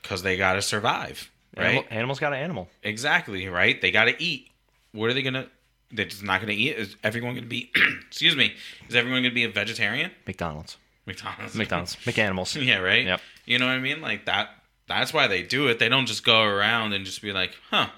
Because 0.00 0.22
they 0.22 0.36
got 0.36 0.54
to 0.54 0.62
survive, 0.62 1.30
right? 1.56 1.66
Animal, 1.66 1.84
animals 1.90 2.18
got 2.20 2.32
an 2.32 2.38
animal. 2.40 2.68
Exactly, 2.82 3.48
right? 3.48 3.80
They 3.80 3.90
got 3.90 4.04
to 4.04 4.22
eat. 4.22 4.48
What 4.92 5.10
are 5.10 5.14
they 5.14 5.22
gonna? 5.22 5.46
They're 5.92 6.04
just 6.06 6.22
not 6.22 6.40
gonna 6.40 6.52
eat. 6.52 6.76
Is 6.76 6.96
everyone 7.02 7.34
gonna 7.34 7.46
be? 7.46 7.70
excuse 8.06 8.36
me. 8.36 8.54
Is 8.88 8.94
everyone 8.96 9.22
gonna 9.22 9.34
be 9.34 9.44
a 9.44 9.48
vegetarian? 9.50 10.10
McDonald's. 10.26 10.76
McDonald's. 11.06 11.54
McDonald's. 11.54 11.96
McAnimals. 12.04 12.64
yeah, 12.64 12.78
right. 12.78 13.04
Yep. 13.04 13.20
You 13.46 13.58
know 13.58 13.66
what 13.66 13.72
I 13.72 13.80
mean? 13.80 14.00
Like 14.00 14.26
that. 14.26 14.50
That's 14.86 15.12
why 15.14 15.28
they 15.28 15.42
do 15.42 15.68
it. 15.68 15.78
They 15.78 15.88
don't 15.88 16.06
just 16.06 16.24
go 16.24 16.42
around 16.42 16.92
and 16.92 17.04
just 17.04 17.22
be 17.22 17.32
like, 17.32 17.56
"Huh, 17.70 17.88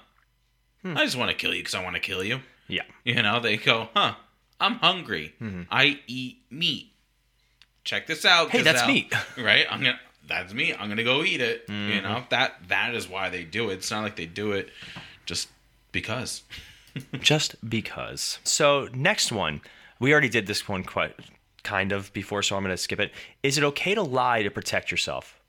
Hmm. 0.83 0.97
I 0.97 1.05
just 1.05 1.17
want 1.17 1.31
to 1.31 1.35
kill 1.37 1.53
you 1.53 1.61
because 1.61 1.73
I 1.75 1.83
want 1.83 1.95
to 1.95 1.99
kill 2.01 2.23
you." 2.23 2.39
Yeah. 2.67 2.83
You 3.03 3.21
know? 3.23 3.39
They 3.39 3.57
go, 3.57 3.89
"Huh, 3.95 4.13
I'm 4.59 4.75
hungry. 4.75 5.33
Mm-hmm. 5.41 5.63
I 5.71 5.99
eat 6.07 6.37
meat. 6.51 6.91
Check 7.83 8.05
this 8.07 8.25
out. 8.25 8.49
Hey, 8.51 8.61
that's 8.61 8.81
gazelle." 8.81 8.93
meat. 8.93 9.13
right? 9.37 9.65
I'm 9.69 9.79
gonna. 9.81 9.99
That's 10.27 10.53
me. 10.53 10.73
I'm 10.73 10.87
gonna 10.89 11.03
go 11.03 11.23
eat 11.23 11.41
it. 11.41 11.65
You 11.67 11.73
Mm-hmm. 11.75 12.03
know 12.03 12.23
that 12.29 12.55
that 12.69 12.95
is 12.95 13.07
why 13.09 13.29
they 13.29 13.43
do 13.43 13.69
it. 13.69 13.73
It's 13.75 13.91
not 13.91 14.03
like 14.03 14.15
they 14.15 14.25
do 14.25 14.51
it 14.53 14.69
just 15.25 15.49
because. 15.91 16.43
Just 17.21 17.55
because. 17.67 18.37
So 18.43 18.87
next 18.93 19.31
one, 19.31 19.61
we 19.99 20.11
already 20.11 20.29
did 20.29 20.45
this 20.45 20.67
one 20.67 20.83
quite 20.83 21.15
kind 21.63 21.91
of 21.91 22.13
before, 22.13 22.43
so 22.43 22.55
I'm 22.55 22.61
gonna 22.61 22.77
skip 22.77 22.99
it. 22.99 23.11
Is 23.41 23.57
it 23.57 23.63
okay 23.63 23.95
to 23.95 24.03
lie 24.03 24.43
to 24.43 24.51
protect 24.51 24.91
yourself? 24.91 25.39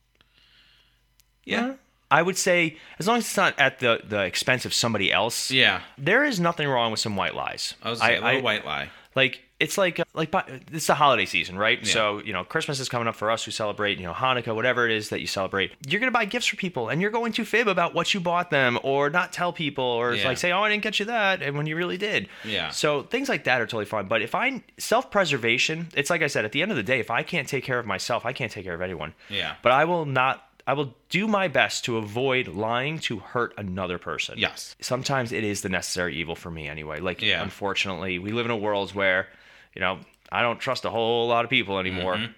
Yeah. 1.45 1.75
I 2.11 2.23
would 2.23 2.37
say 2.39 2.77
as 2.99 3.07
long 3.09 3.19
as 3.19 3.25
it's 3.25 3.37
not 3.37 3.59
at 3.59 3.79
the 3.81 4.01
the 4.09 4.21
expense 4.25 4.65
of 4.65 4.73
somebody 4.73 5.13
else. 5.13 5.51
Yeah. 5.51 5.81
There 5.99 6.25
is 6.25 6.39
nothing 6.41 6.69
wrong 6.69 6.91
with 6.91 7.01
some 7.01 7.17
white 7.17 7.35
lies. 7.35 7.75
I 7.83 7.91
was 7.91 8.01
a 8.01 8.21
little 8.21 8.43
white 8.43 8.65
lie. 8.65 8.91
Like 9.15 9.43
it's 9.64 9.77
like 9.79 9.98
uh, 10.00 10.05
like 10.14 10.33
it's 10.72 10.87
the 10.87 10.94
holiday 10.94 11.27
season, 11.27 11.57
right? 11.59 11.85
So 11.87 12.18
you 12.18 12.33
know 12.33 12.44
Christmas 12.44 12.79
is 12.81 12.88
coming 12.88 13.09
up 13.09 13.16
for 13.16 13.31
us 13.31 13.44
who 13.44 13.50
celebrate, 13.50 13.98
you 13.98 14.05
know 14.05 14.12
Hanukkah, 14.12 14.55
whatever 14.55 14.87
it 14.88 14.92
is 14.92 15.09
that 15.09 15.20
you 15.20 15.27
celebrate. 15.27 15.72
You're 15.88 16.00
gonna 16.00 16.12
buy 16.12 16.24
gifts 16.27 16.46
for 16.46 16.57
people, 16.57 16.88
and 16.90 17.00
you're 17.00 17.11
going 17.11 17.33
to 17.33 17.44
fib 17.44 17.68
about 17.68 17.94
what 17.94 18.12
you 18.14 18.20
bought 18.20 18.50
them, 18.50 18.79
or 18.83 19.11
not 19.11 19.33
tell 19.33 19.53
people, 19.53 19.85
or 19.85 20.14
Yeah. 20.14 20.29
like 20.29 20.38
say, 20.38 20.53
"Oh, 20.53 20.62
I 20.62 20.68
didn't 20.70 20.83
get 20.83 20.98
you 21.00 21.07
that," 21.07 21.42
and 21.42 21.57
when 21.57 21.66
you 21.66 21.77
really 21.77 21.96
did. 21.96 22.29
Yeah. 22.44 22.70
So 22.70 23.03
things 23.03 23.29
like 23.29 23.44
that 23.44 23.61
are 23.61 23.66
totally 23.66 23.85
fine. 23.87 24.07
But 24.07 24.22
if 24.22 24.35
I 24.35 24.62
self-preservation, 24.79 25.88
it's 25.94 26.11
like 26.11 26.22
I 26.22 26.27
said, 26.27 26.44
at 26.44 26.53
the 26.53 26.62
end 26.62 26.70
of 26.70 26.77
the 26.77 26.83
day, 26.83 26.98
if 27.00 27.11
I 27.11 27.22
can't 27.22 27.48
take 27.48 27.64
care 27.64 27.79
of 27.79 27.87
myself, 27.87 28.27
I 28.27 28.33
can't 28.33 28.50
take 28.50 28.64
care 28.64 28.74
of 28.74 28.83
anyone. 28.83 29.14
Yeah. 29.29 29.55
But 29.62 29.72
I 29.72 29.85
will 29.85 30.05
not. 30.07 30.46
I 30.66 30.72
will 30.72 30.94
do 31.11 31.29
my 31.29 31.48
best 31.48 31.85
to 31.85 31.98
avoid 31.98 32.48
lying 32.48 32.98
to 33.00 33.18
hurt 33.18 33.53
another 33.59 33.98
person 33.98 34.38
Yes. 34.38 34.74
sometimes 34.81 35.31
it 35.31 35.44
is 35.44 35.61
the 35.61 35.68
necessary 35.68 36.16
evil 36.16 36.35
for 36.35 36.50
me 36.50 36.68
anyway. 36.68 37.00
Like, 37.00 37.20
Yeah. 37.20 37.42
unfortunately, 37.42 38.18
we 38.18 38.33
live 38.33 38.46
in 38.46 38.50
a 38.50 38.57
world 38.57 38.94
where, 38.94 39.29
you 39.75 39.81
know, 39.81 39.99
I 40.33 40.43
don't 40.43 40.59
trust 40.59 40.85
a 40.85 40.91
whole 40.91 41.29
lot 41.29 41.45
of 41.45 41.51
people 41.51 41.79
anymore. 41.79 42.17
Mm-hmm. 42.17 42.33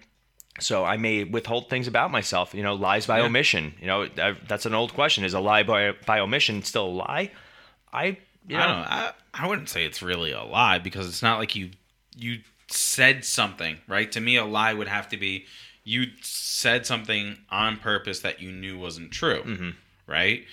So 0.58 0.84
I 0.84 0.96
may 0.96 1.24
withhold 1.24 1.68
things 1.68 1.86
about 1.86 2.10
myself. 2.10 2.54
You 2.54 2.62
know, 2.62 2.74
lies 2.74 3.06
by 3.06 3.18
Yeah. 3.18 3.26
omission. 3.26 3.74
You 3.80 3.86
know, 3.86 4.06
that- 4.06 4.48
that's 4.48 4.64
an 4.66 4.74
old 4.74 4.94
question. 4.94 5.24
Is 5.24 5.34
a 5.34 5.40
lie 5.40 5.62
by 5.62 5.92
by 6.06 6.20
omission 6.20 6.62
still 6.62 6.86
a 6.86 6.96
lie? 7.06 7.30
I, 7.92 8.18
you 8.48 8.56
know, 8.56 8.62
I 8.62 8.66
don't. 8.66 8.76
I, 8.92 9.12
I 9.34 9.46
wouldn't 9.48 9.68
say 9.68 9.84
it's 9.84 10.02
really 10.02 10.32
a 10.32 10.42
lie 10.44 10.78
because 10.78 11.08
it's 11.08 11.22
not 11.22 11.38
like 11.38 11.54
you 11.54 11.70
you 12.16 12.40
said 12.68 13.24
something, 13.24 13.78
right? 13.86 14.10
To 14.12 14.20
me, 14.20 14.36
a 14.36 14.44
lie 14.44 14.72
would 14.72 14.88
have 14.88 15.08
to 15.10 15.16
be 15.16 15.44
you 15.84 16.06
said 16.22 16.84
something 16.86 17.38
on 17.50 17.76
purpose 17.76 18.20
that 18.20 18.40
you 18.40 18.50
knew 18.50 18.76
wasn't 18.78 19.12
true, 19.12 19.42
Mm-hmm. 19.44 19.70
right? 20.06 20.44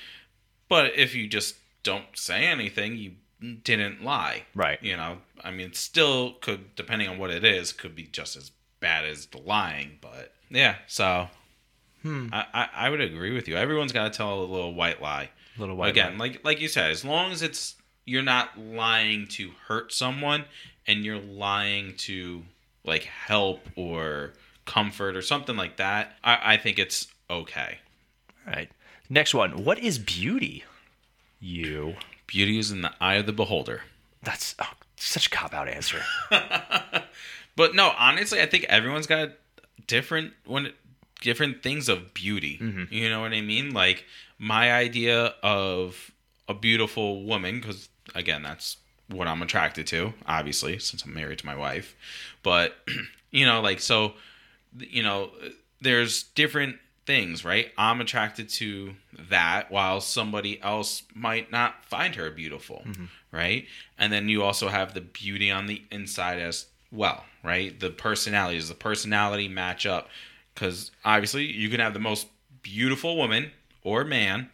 But 0.69 0.96
if 0.96 1.15
you 1.15 1.28
just 1.28 1.56
don't 1.82 2.06
say 2.15 2.46
anything, 2.46 2.98
you 2.98 3.13
didn't 3.63 4.03
lie, 4.03 4.43
Right. 4.56 4.82
You 4.82 4.95
know, 4.97 5.17
I 5.43 5.51
mean, 5.51 5.67
it 5.67 5.75
still 5.75 6.34
could, 6.41 6.75
depending 6.75 7.08
on 7.10 7.17
what 7.17 7.29
it 7.29 7.43
is, 7.43 7.71
could 7.73 7.95
be 7.95 8.03
just 8.03 8.36
as 8.36 8.51
bad 8.79 9.06
as 9.06 9.25
the 9.27 9.38
lying. 9.39 9.97
But 10.01 10.34
yeah, 10.49 10.75
so 10.88 11.27
Hmm. 12.01 12.27
I, 12.34 12.45
I 12.53 12.69
I 12.86 12.89
would 12.89 12.99
agree 13.01 13.34
with 13.34 13.47
you. 13.47 13.56
Everyone's 13.56 13.93
got 13.93 14.12
to 14.12 14.17
tell 14.17 14.39
a 14.39 14.45
little 14.45 14.73
white 14.73 15.01
lie. 15.01 15.29
Little 15.58 15.75
white 15.77 15.89
again, 15.89 16.13
lie. 16.17 16.25
like 16.27 16.43
like 16.43 16.60
you 16.62 16.67
said, 16.67 16.91
as 16.91 17.06
long 17.06 17.32
as 17.32 17.41
it's 17.41 17.75
you're 18.06 18.21
not 18.23 18.58
lying 18.60 19.27
to 19.27 19.51
hurt 19.67 19.93
someone 19.93 20.43
and 20.86 21.06
you're 21.06 21.19
lying 21.21 21.95
to 21.95 22.43
like 22.84 23.03
help 23.03 23.65
or 23.77 24.34
comfort 24.65 25.15
or 25.15 25.21
something 25.21 25.56
like 25.56 25.77
that, 25.77 26.17
I, 26.23 26.53
I 26.53 26.58
think 26.58 26.77
it's 26.79 27.08
okay. 27.29 27.77
All 28.45 28.53
right. 28.53 28.69
Next 29.10 29.34
one. 29.34 29.63
What 29.63 29.79
is 29.79 29.97
beauty? 29.99 30.65
You. 31.39 31.95
Beauty 32.34 32.60
is 32.60 32.72
in 32.72 32.82
the 32.82 32.91
eye 33.00 33.15
of 33.15 33.26
the 33.26 33.32
beholder. 33.32 33.84
That's 34.22 34.56
oh, 34.60 34.72
such 34.98 35.28
a 35.28 35.30
cop 35.30 35.54
out 35.54 35.69
answer. 35.69 36.02
But 37.56 37.76
no, 37.76 37.91
honestly, 37.98 38.41
I 38.41 38.46
think 38.46 38.65
everyone's 38.65 39.08
got 39.08 39.30
different 39.88 40.34
one 40.46 40.74
different 41.22 41.63
things 41.63 41.88
of 41.88 42.13
beauty. 42.13 42.60
Mm-hmm. 42.62 42.93
You 42.93 43.10
know 43.10 43.22
what 43.22 43.34
I 43.34 43.41
mean? 43.41 43.74
Like 43.74 44.06
my 44.39 44.74
idea 44.74 45.34
of 45.41 46.12
a 46.48 46.54
beautiful 46.54 47.24
woman 47.24 47.62
cuz 47.62 47.89
again, 48.15 48.43
that's 48.43 48.78
what 49.08 49.28
I'm 49.28 49.41
attracted 49.41 49.86
to, 49.88 50.13
obviously, 50.26 50.80
since 50.80 51.04
I'm 51.04 51.13
married 51.13 51.39
to 51.39 51.46
my 51.46 51.56
wife. 51.56 51.96
But 52.41 52.76
you 53.32 53.46
know, 53.46 53.62
like 53.62 53.80
so 53.80 54.13
you 54.78 55.04
know, 55.04 55.32
there's 55.82 56.24
different 56.24 56.78
things, 57.05 57.43
right? 57.43 57.71
I'm 57.77 58.01
attracted 58.01 58.49
to 58.49 58.93
that 59.29 59.71
while 59.71 60.01
somebody 60.01 60.61
else 60.61 61.03
might 61.13 61.51
not 61.51 61.85
find 61.85 62.15
her 62.15 62.31
beautiful, 62.31 62.83
mm-hmm. 62.85 63.05
right? 63.31 63.65
And 63.97 64.11
then 64.11 64.29
you 64.29 64.43
also 64.43 64.69
have 64.69 64.93
the 64.93 65.01
beauty 65.01 65.51
on 65.51 65.65
the 65.65 65.81
inside 65.91 66.39
as 66.39 66.67
well, 66.91 67.25
right? 67.43 67.77
The 67.77 67.89
personality 67.89 68.57
does 68.57 68.69
the 68.69 68.75
personality 68.75 69.47
match 69.47 69.85
up? 69.85 70.07
Because 70.53 70.91
obviously 71.03 71.45
you 71.51 71.69
can 71.69 71.79
have 71.79 71.93
the 71.93 71.99
most 71.99 72.27
beautiful 72.61 73.17
woman 73.17 73.51
or 73.83 74.05
man, 74.05 74.49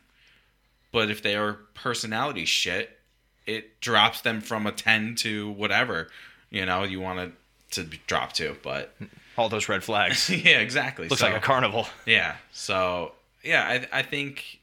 but 0.91 1.11
if 1.11 1.21
they 1.21 1.35
are 1.35 1.59
personality 1.75 2.45
shit, 2.45 2.97
it 3.45 3.79
drops 3.79 4.21
them 4.21 4.41
from 4.41 4.65
a 4.65 4.71
10 4.71 5.15
to 5.15 5.51
whatever, 5.51 6.07
you 6.49 6.65
know, 6.65 6.83
you 6.83 6.99
want 6.99 7.19
it 7.19 7.31
to 7.71 7.83
drop 7.83 8.33
to, 8.33 8.55
but 8.63 8.95
mm-hmm. 8.95 9.05
All 9.39 9.49
those 9.49 9.69
red 9.69 9.83
flags. 9.83 10.29
yeah, 10.29 10.59
exactly. 10.59 11.07
Looks 11.07 11.21
So- 11.21 11.27
like 11.27 11.37
a 11.37 11.39
carnival. 11.39 11.87
yeah. 12.05 12.35
So 12.51 13.13
yeah, 13.43 13.63
I 13.63 13.99
I 13.99 14.01
think 14.01 14.59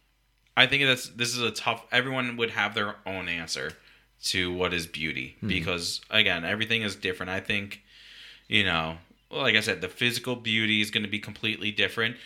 I 0.56 0.66
think 0.66 0.84
that's 0.84 1.08
this 1.08 1.34
is 1.34 1.40
a 1.40 1.50
tough. 1.50 1.84
Everyone 1.90 2.36
would 2.36 2.50
have 2.50 2.74
their 2.74 2.96
own 3.06 3.28
answer 3.28 3.72
to 4.24 4.52
what 4.52 4.74
is 4.74 4.86
beauty 4.86 5.36
hmm. 5.40 5.48
because 5.48 6.00
again, 6.10 6.44
everything 6.44 6.82
is 6.82 6.94
different. 6.94 7.30
I 7.30 7.40
think 7.40 7.82
you 8.48 8.64
know, 8.64 8.98
like 9.30 9.56
I 9.56 9.60
said, 9.60 9.80
the 9.80 9.88
physical 9.88 10.36
beauty 10.36 10.80
is 10.80 10.90
going 10.90 11.04
to 11.04 11.10
be 11.10 11.18
completely 11.18 11.72
different. 11.72 12.16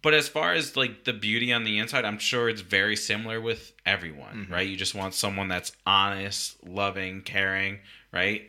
But 0.00 0.14
as 0.14 0.28
far 0.28 0.52
as 0.52 0.76
like 0.76 1.04
the 1.04 1.12
beauty 1.12 1.52
on 1.52 1.64
the 1.64 1.78
inside, 1.78 2.04
I'm 2.04 2.18
sure 2.18 2.48
it's 2.48 2.60
very 2.60 2.96
similar 2.96 3.40
with 3.40 3.72
everyone, 3.84 4.44
mm-hmm. 4.44 4.52
right? 4.52 4.68
You 4.68 4.76
just 4.76 4.94
want 4.94 5.14
someone 5.14 5.48
that's 5.48 5.72
honest, 5.86 6.56
loving, 6.64 7.22
caring, 7.22 7.80
right? 8.12 8.48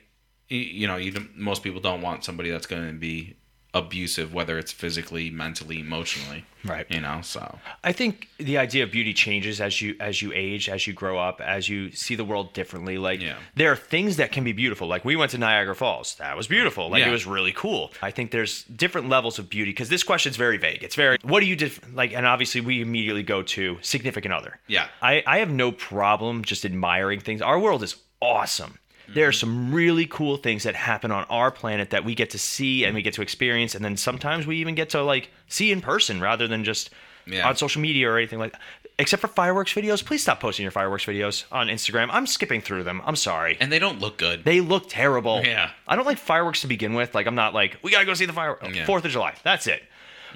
You, 0.49 0.59
you 0.59 0.87
know, 0.87 0.97
you 0.97 1.11
don't- 1.11 1.37
most 1.37 1.63
people 1.63 1.79
don't 1.79 2.01
want 2.01 2.23
somebody 2.25 2.49
that's 2.49 2.67
going 2.67 2.87
to 2.87 2.93
be 2.93 3.35
abusive, 3.71 4.33
whether 4.33 4.57
it's 4.57 4.71
physically, 4.71 5.29
mentally, 5.29 5.79
emotionally, 5.79 6.43
Right. 6.65 6.87
you 6.89 6.99
know. 6.99 7.19
So 7.21 7.59
I 7.83 7.91
think 7.91 8.27
the 8.39 8.57
idea 8.57 8.83
of 8.83 8.91
beauty 8.91 9.13
changes 9.13 9.61
as 9.61 9.79
you 9.79 9.95
as 9.99 10.23
you 10.23 10.31
age, 10.33 10.67
as 10.67 10.87
you 10.87 10.93
grow 10.93 11.19
up, 11.19 11.39
as 11.39 11.69
you 11.69 11.91
see 11.91 12.15
the 12.15 12.23
world 12.25 12.51
differently. 12.53 12.97
Like 12.97 13.21
Yeah. 13.21 13.35
there 13.53 13.71
are 13.71 13.75
things 13.75 14.17
that 14.17 14.31
can 14.31 14.43
be 14.43 14.53
beautiful. 14.53 14.87
Like 14.87 15.05
we 15.05 15.15
went 15.15 15.29
to 15.31 15.37
Niagara 15.37 15.75
Falls. 15.75 16.15
That 16.15 16.35
was 16.35 16.47
beautiful. 16.47 16.89
Like 16.89 17.01
Yeah. 17.01 17.09
it 17.09 17.11
was 17.11 17.27
really 17.27 17.51
cool. 17.51 17.93
I 18.01 18.09
think 18.09 18.31
there's 18.31 18.63
different 18.63 19.07
levels 19.07 19.37
of 19.37 19.51
beauty 19.51 19.69
because 19.69 19.89
this 19.89 20.01
question's 20.01 20.35
very 20.35 20.57
vague. 20.57 20.81
It's 20.83 20.95
very 20.95 21.17
what 21.21 21.41
do 21.41 21.45
you 21.45 21.55
def- 21.55 21.79
like 21.93 22.11
and 22.11 22.25
obviously 22.25 22.61
we 22.61 22.81
immediately 22.81 23.21
go 23.21 23.43
to 23.43 23.77
significant 23.83 24.33
other. 24.33 24.57
Yeah. 24.65 24.87
I, 24.99 25.21
I 25.27 25.37
have 25.37 25.51
no 25.51 25.71
problem 25.71 26.43
just 26.43 26.65
admiring 26.65 27.19
things. 27.19 27.39
Our 27.39 27.59
world 27.59 27.83
is 27.83 27.97
awesome. 28.19 28.79
There 29.13 29.27
are 29.27 29.31
some 29.31 29.73
really 29.73 30.05
cool 30.05 30.37
things 30.37 30.63
that 30.63 30.75
happen 30.75 31.11
on 31.11 31.23
our 31.25 31.51
planet 31.51 31.89
that 31.91 32.03
we 32.05 32.15
get 32.15 32.29
to 32.31 32.39
see 32.39 32.83
and 32.85 32.93
we 32.95 33.01
get 33.01 33.13
to 33.15 33.21
experience, 33.21 33.75
and 33.75 33.83
then 33.83 33.97
sometimes 33.97 34.45
we 34.45 34.57
even 34.57 34.75
get 34.75 34.89
to 34.91 35.01
like 35.03 35.29
see 35.47 35.71
in 35.71 35.81
person 35.81 36.19
rather 36.21 36.47
than 36.47 36.63
just 36.63 36.89
Yeah. 37.25 37.47
on 37.47 37.55
social 37.55 37.81
media 37.81 38.09
or 38.09 38.17
anything 38.17 38.39
like. 38.39 38.53
Except 39.01 39.21
for 39.21 39.29
fireworks 39.29 39.73
videos, 39.73 40.03
please 40.03 40.21
stop 40.21 40.41
posting 40.41 40.63
your 40.63 40.71
fireworks 40.73 41.05
videos 41.05 41.45
on 41.53 41.67
Instagram. 41.67 42.09
I'm 42.11 42.27
skipping 42.27 42.59
through 42.59 42.83
them. 42.83 43.01
I'm 43.05 43.15
sorry. 43.15 43.55
and 43.61 43.71
they 43.71 43.79
don't 43.79 43.99
look 44.01 44.17
good. 44.17 44.43
They 44.43 44.59
look 44.59 44.89
terrible. 44.89 45.41
Yeah. 45.45 45.69
I 45.87 45.95
don't 45.95 46.05
like 46.05 46.17
fireworks 46.17 46.59
to 46.61 46.67
begin 46.67 46.93
with. 46.95 47.15
Like 47.15 47.25
I'm 47.25 47.35
not 47.35 47.53
like 47.53 47.77
we 47.81 47.91
gotta 47.91 48.05
go 48.05 48.13
see 48.13 48.25
the 48.25 48.33
fireworks. 48.33 48.63
Yeah. 48.67 48.69
Mm-hmm. 48.71 48.85
Fourth 48.85 49.05
of 49.05 49.11
July. 49.11 49.35
That's 49.43 49.67
it. 49.67 49.83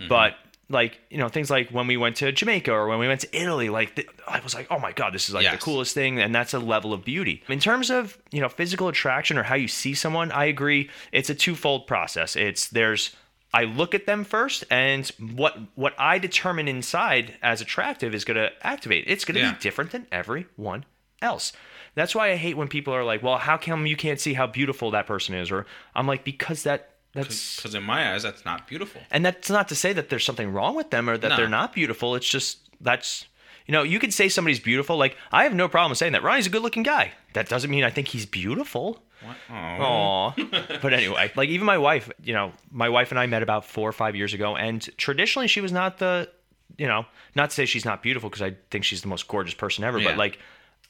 But 0.07 0.35
like 0.69 0.99
you 1.09 1.17
know 1.17 1.27
things 1.29 1.49
like 1.51 1.69
when 1.69 1.87
we 1.87 1.97
went 1.97 2.15
to 2.17 2.31
Jamaica 2.31 2.71
or 2.71 2.87
when 2.87 2.99
we 2.99 3.07
went 3.07 3.21
to 3.21 3.37
Italy, 3.37 3.69
like 3.69 3.95
th- 3.95 4.07
I 4.27 4.39
was 4.39 4.53
like, 4.55 4.67
oh 4.71 4.79
my 4.79 4.91
god, 4.91 5.13
this 5.13 5.27
is 5.27 5.35
like 5.35 5.43
the 5.51 5.57
coolest 5.57 5.93
thing, 5.93 6.19
and 6.19 6.33
that's 6.33 6.53
a 6.53 6.59
level 6.59 6.93
of 6.93 7.03
beauty. 7.05 7.43
In 7.49 7.59
terms 7.59 7.89
of 7.91 8.17
you 8.31 8.41
know 8.41 8.49
physical 8.49 8.87
attraction 8.87 9.37
or 9.37 9.43
how 9.43 9.55
you 9.55 9.67
see 9.67 9.93
someone, 9.93 10.31
I 10.31 10.45
agree. 10.45 10.89
It's 11.11 11.29
a 11.29 11.35
twofold 11.35 11.85
process. 11.87 12.35
It's 12.35 12.67
there's 12.69 13.15
I 13.53 13.65
look 13.65 13.93
at 13.93 14.05
them 14.07 14.23
first, 14.23 14.63
and 14.71 15.07
what 15.35 15.57
what 15.75 15.93
I 15.99 16.17
determine 16.17 16.67
inside 16.67 17.35
as 17.43 17.61
attractive 17.61 18.15
is 18.15 18.23
going 18.25 18.37
to 18.37 18.49
activate. 18.65 19.03
It's 19.07 19.25
going 19.25 19.35
to 19.35 19.41
Yeah. 19.41 19.53
be 19.53 19.59
different 19.59 19.91
than 19.91 20.07
everyone 20.11 20.85
else. 21.21 21.53
That's 21.95 22.15
why 22.15 22.31
I 22.31 22.35
hate 22.37 22.57
when 22.57 22.67
people 22.67 22.95
are 22.95 23.03
like, 23.03 23.21
"Well, 23.21 23.37
how 23.37 23.57
come 23.57 23.85
you 23.85 23.95
can't 23.95 24.19
see 24.19 24.33
how 24.33 24.47
beautiful 24.47 24.89
that 24.91 25.05
person 25.05 25.35
is?" 25.35 25.51
Or 25.51 25.67
I'm 25.93 26.07
like, 26.07 26.23
"Because 26.23 26.63
that 26.63 26.92
that's 27.13 27.55
Because 27.57 27.75
in 27.75 27.83
my 27.83 28.13
eyes, 28.13 28.23
that's 28.23 28.45
not 28.45 28.67
beautiful. 28.67 29.01
and 29.11 29.25
that's 29.25 29.49
not 29.49 29.67
to 29.69 29.75
say 29.75 29.93
that 29.93 30.09
there's 30.09 30.23
something 30.25 30.51
wrong 30.51 30.75
with 30.75 30.89
them 30.89 31.09
or 31.09 31.17
that 31.17 31.29
No. 31.29 31.37
they're 31.37 31.47
not 31.49 31.73
beautiful. 31.73 32.15
It's 32.15 32.27
just 32.27 32.57
that's 32.81 33.25
you 33.65 33.71
know, 33.71 33.83
you 33.83 33.97
could 33.97 34.13
say 34.13 34.27
somebody's 34.27 34.59
beautiful. 34.59 34.97
Like 34.97 35.15
I 35.31 35.43
have 35.43 35.53
no 35.53 35.67
problem 35.69 35.95
saying 35.95 36.11
that 36.13 36.23
Ronnie's 36.23 36.47
a 36.47 36.49
good-looking 36.49 36.83
guy. 36.83 37.13
That 37.33 37.47
doesn't 37.47 37.69
mean 37.71 37.83
I 37.85 37.89
think 37.91 38.09
he's 38.09 38.25
beautiful. 38.25 39.01
What? 39.23 39.37
Oh. 39.49 39.53
Aw. 39.53 40.33
but 40.81 40.91
anyway, 40.93 41.31
like 41.37 41.47
even 41.49 41.65
my 41.65 41.77
wife, 41.77 42.11
you 42.23 42.33
know, 42.33 42.51
my 42.71 42.89
wife 42.89 43.11
and 43.11 43.19
I 43.19 43.25
met 43.25 43.41
about 43.41 43.63
four 43.65 43.87
or 43.87 43.93
five 43.93 44.15
years 44.17 44.33
ago, 44.33 44.57
and 44.57 44.81
traditionally 44.97 45.47
she 45.47 45.61
was 45.61 45.71
not 45.71 45.97
the, 45.99 46.29
you 46.77 46.87
know, 46.87 47.05
not 47.35 47.51
to 47.51 47.55
say 47.55 47.65
she's 47.65 47.85
not 47.85 48.03
beautiful 48.03 48.29
because 48.29 48.41
I 48.41 48.55
think 48.69 48.83
she's 48.83 49.01
the 49.01 49.07
most 49.07 49.29
gorgeous 49.29 49.53
person 49.53 49.85
ever, 49.85 49.97
Yeah. 49.99 50.09
but 50.09 50.17
like, 50.17 50.39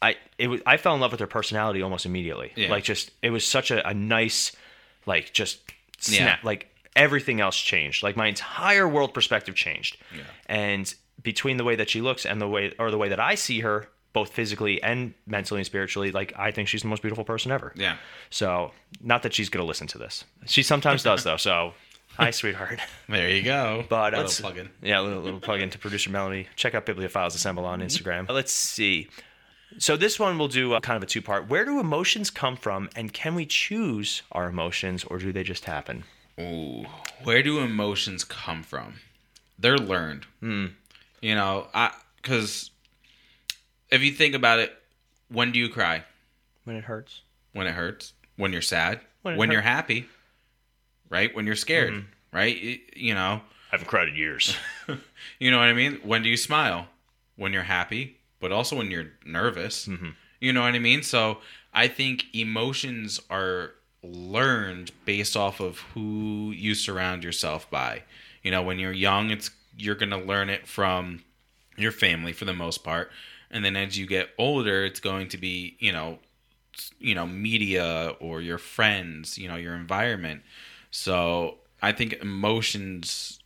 I 0.02 0.16
it 0.40 0.48
was 0.48 0.62
I 0.66 0.78
fell 0.78 0.96
in 0.96 1.00
love 1.02 1.12
with 1.12 1.20
her 1.20 1.28
personality 1.28 1.84
almost 1.84 2.08
immediately. 2.08 2.54
Yeah. 2.56 2.72
Like 2.72 2.84
just 2.84 3.12
it 3.22 3.30
was 3.30 3.46
such 3.46 3.70
a, 3.70 3.88
a 3.88 3.94
nice, 3.94 4.52
like 5.06 5.32
just 5.32 5.60
snap, 6.04 6.40
Yeah. 6.42 6.46
like 6.48 6.70
everything 6.96 7.42
else 7.42 7.58
changed. 7.58 8.04
Like 8.04 8.16
my 8.16 8.28
entire 8.28 8.88
world 8.88 9.14
perspective 9.14 9.56
changed, 9.56 9.98
Yeah. 10.16 10.24
and 10.48 10.94
between 11.22 11.58
the 11.58 11.64
way 11.64 11.76
that 11.76 11.90
she 11.90 12.02
looks 12.02 12.26
and 12.26 12.42
the 12.42 12.48
way 12.48 12.74
or 12.78 12.92
the 12.92 12.98
way 12.98 13.10
that 13.10 13.20
I 13.20 13.36
see 13.36 13.62
her. 13.62 13.90
Both 14.14 14.32
physically 14.32 14.80
and 14.84 15.16
mentally 15.26 15.60
and 15.62 15.66
spiritually, 15.66 16.12
like 16.12 16.34
I 16.38 16.52
think 16.52 16.68
she's 16.68 16.84
the 16.84 16.88
most 16.88 17.02
beautiful 17.02 17.24
person 17.24 17.52
ever. 17.52 17.74
Yeah. 17.76 17.96
So, 18.30 18.72
not 19.02 19.24
that 19.24 19.34
she's 19.34 19.50
going 19.50 19.64
to 19.64 19.68
listen 19.68 19.88
to 19.88 19.98
this. 19.98 20.24
She 20.46 20.62
sometimes 20.62 21.02
does, 21.02 21.24
though. 21.24 21.38
So, 21.38 21.74
hi, 22.10 22.30
sweetheart. 22.30 22.80
There 23.10 23.28
you 23.28 23.42
go. 23.42 23.84
But 23.90 24.14
uh, 24.14 24.18
Little 24.18 24.22
let's 24.26 24.40
plug-in. 24.40 24.70
Yeah, 24.84 25.00
a 25.00 25.02
little, 25.02 25.24
little 25.24 25.40
plug 25.40 25.62
into 25.62 25.80
producer 25.80 26.12
Melanie. 26.12 26.46
Check 26.56 26.76
out 26.76 26.86
Bibliophiles 26.86 27.34
Assemble 27.34 27.66
on 27.66 27.80
mm-hmm. 27.80 27.88
Instagram. 27.88 28.30
Let's 28.30 28.52
see. 28.52 29.10
So 29.80 29.98
this 29.98 30.20
one 30.20 30.38
we'll 30.38 30.48
do 30.48 30.74
a, 30.74 30.82
kind 30.82 30.98
of 30.98 31.04
a 31.04 31.06
two 31.06 31.22
part. 31.22 31.48
Where 31.50 31.66
do 31.66 31.80
emotions 31.80 32.30
come 32.30 32.56
from, 32.56 32.90
and 32.96 33.12
can 33.14 33.36
we 33.36 33.46
choose 33.46 34.22
our 34.32 34.48
emotions, 34.48 35.04
or 35.06 35.18
do 35.18 35.32
they 35.32 35.44
just 35.44 35.66
happen? 35.66 36.04
Ooh, 36.40 36.86
where 37.24 37.44
do 37.44 37.60
emotions 37.60 38.24
come 38.24 38.64
from? 38.64 38.96
They're 39.60 39.78
learned. 39.78 40.26
Hmm. 40.40 40.66
You 41.22 41.36
know, 41.36 41.68
I 41.74 41.92
because 42.22 42.72
if 43.90 44.02
you 44.02 44.12
think 44.12 44.36
about 44.36 44.60
it, 44.60 44.74
when 45.30 45.52
do 45.52 45.60
you 45.60 45.70
cry? 45.70 46.04
When 46.64 46.76
it 46.76 46.86
hurts. 46.86 47.22
When 47.54 47.68
it 47.68 47.74
hurts? 47.74 48.14
When 48.38 48.52
you're 48.52 48.62
sad? 48.62 49.00
When 49.22 49.38
When, 49.38 49.52
you're 49.52 49.62
Mm-hmm. 49.62 49.68
happy? 49.68 50.06
Right? 51.10 51.34
When 51.36 51.46
you're 51.46 51.56
scared? 51.56 52.06
Right? 52.32 52.58
Y- 52.64 52.80
You 52.96 53.14
know, 53.14 53.42
I 53.72 53.72
haven't 53.72 53.88
cried 53.88 54.08
in 54.10 54.16
years. 54.16 54.56
you 55.40 55.52
know 55.52 55.60
what 55.60 55.68
I 55.68 55.74
mean? 55.74 56.00
When 56.04 56.24
do 56.24 56.30
you 56.30 56.38
smile? 56.38 56.88
When 57.36 57.54
you're 57.54 57.64
happy, 57.64 58.18
but 58.44 58.52
also 58.52 58.76
when 58.76 58.92
you're 58.92 59.12
nervous. 59.26 59.88
Mm-hmm. 59.88 60.10
You 60.40 60.54
know 60.54 60.62
what 60.62 60.76
I 60.76 60.80
mean? 60.80 61.02
So 61.02 61.40
I 61.74 61.88
think 61.88 62.26
emotions 62.34 63.20
are 63.30 63.72
learned 64.04 64.92
based 65.06 65.36
off 65.36 65.60
of 65.60 65.80
who 65.94 66.52
you 66.52 66.76
surround 66.76 67.24
yourself 67.24 67.70
by. 67.72 68.04
You 68.44 68.52
know, 68.52 68.62
when 68.62 68.78
you're 68.78 68.92
young, 68.92 69.32
it's 69.32 69.50
you're 69.78 69.96
gonna 69.96 70.22
learn 70.22 70.50
it 70.50 70.68
from 70.68 71.24
your 71.78 71.92
family 71.92 72.34
for 72.34 72.46
the 72.46 72.54
most 72.54 72.84
part, 72.84 73.10
and 73.50 73.66
then 73.66 73.76
as 73.76 73.98
you 73.98 74.06
get 74.06 74.30
older, 74.38 74.86
it's 74.86 75.00
going 75.00 75.30
to 75.30 75.38
be 75.38 75.78
you 75.80 75.92
know, 75.92 76.20
you 77.00 77.16
know, 77.16 77.26
media 77.26 78.14
or 78.20 78.42
your 78.42 78.60
friends, 78.60 79.38
you 79.38 79.48
know, 79.48 79.56
your 79.56 79.74
environment. 79.74 80.44
So 80.92 81.56
I 81.82 81.94
think 81.94 82.14
emotions 82.22 83.40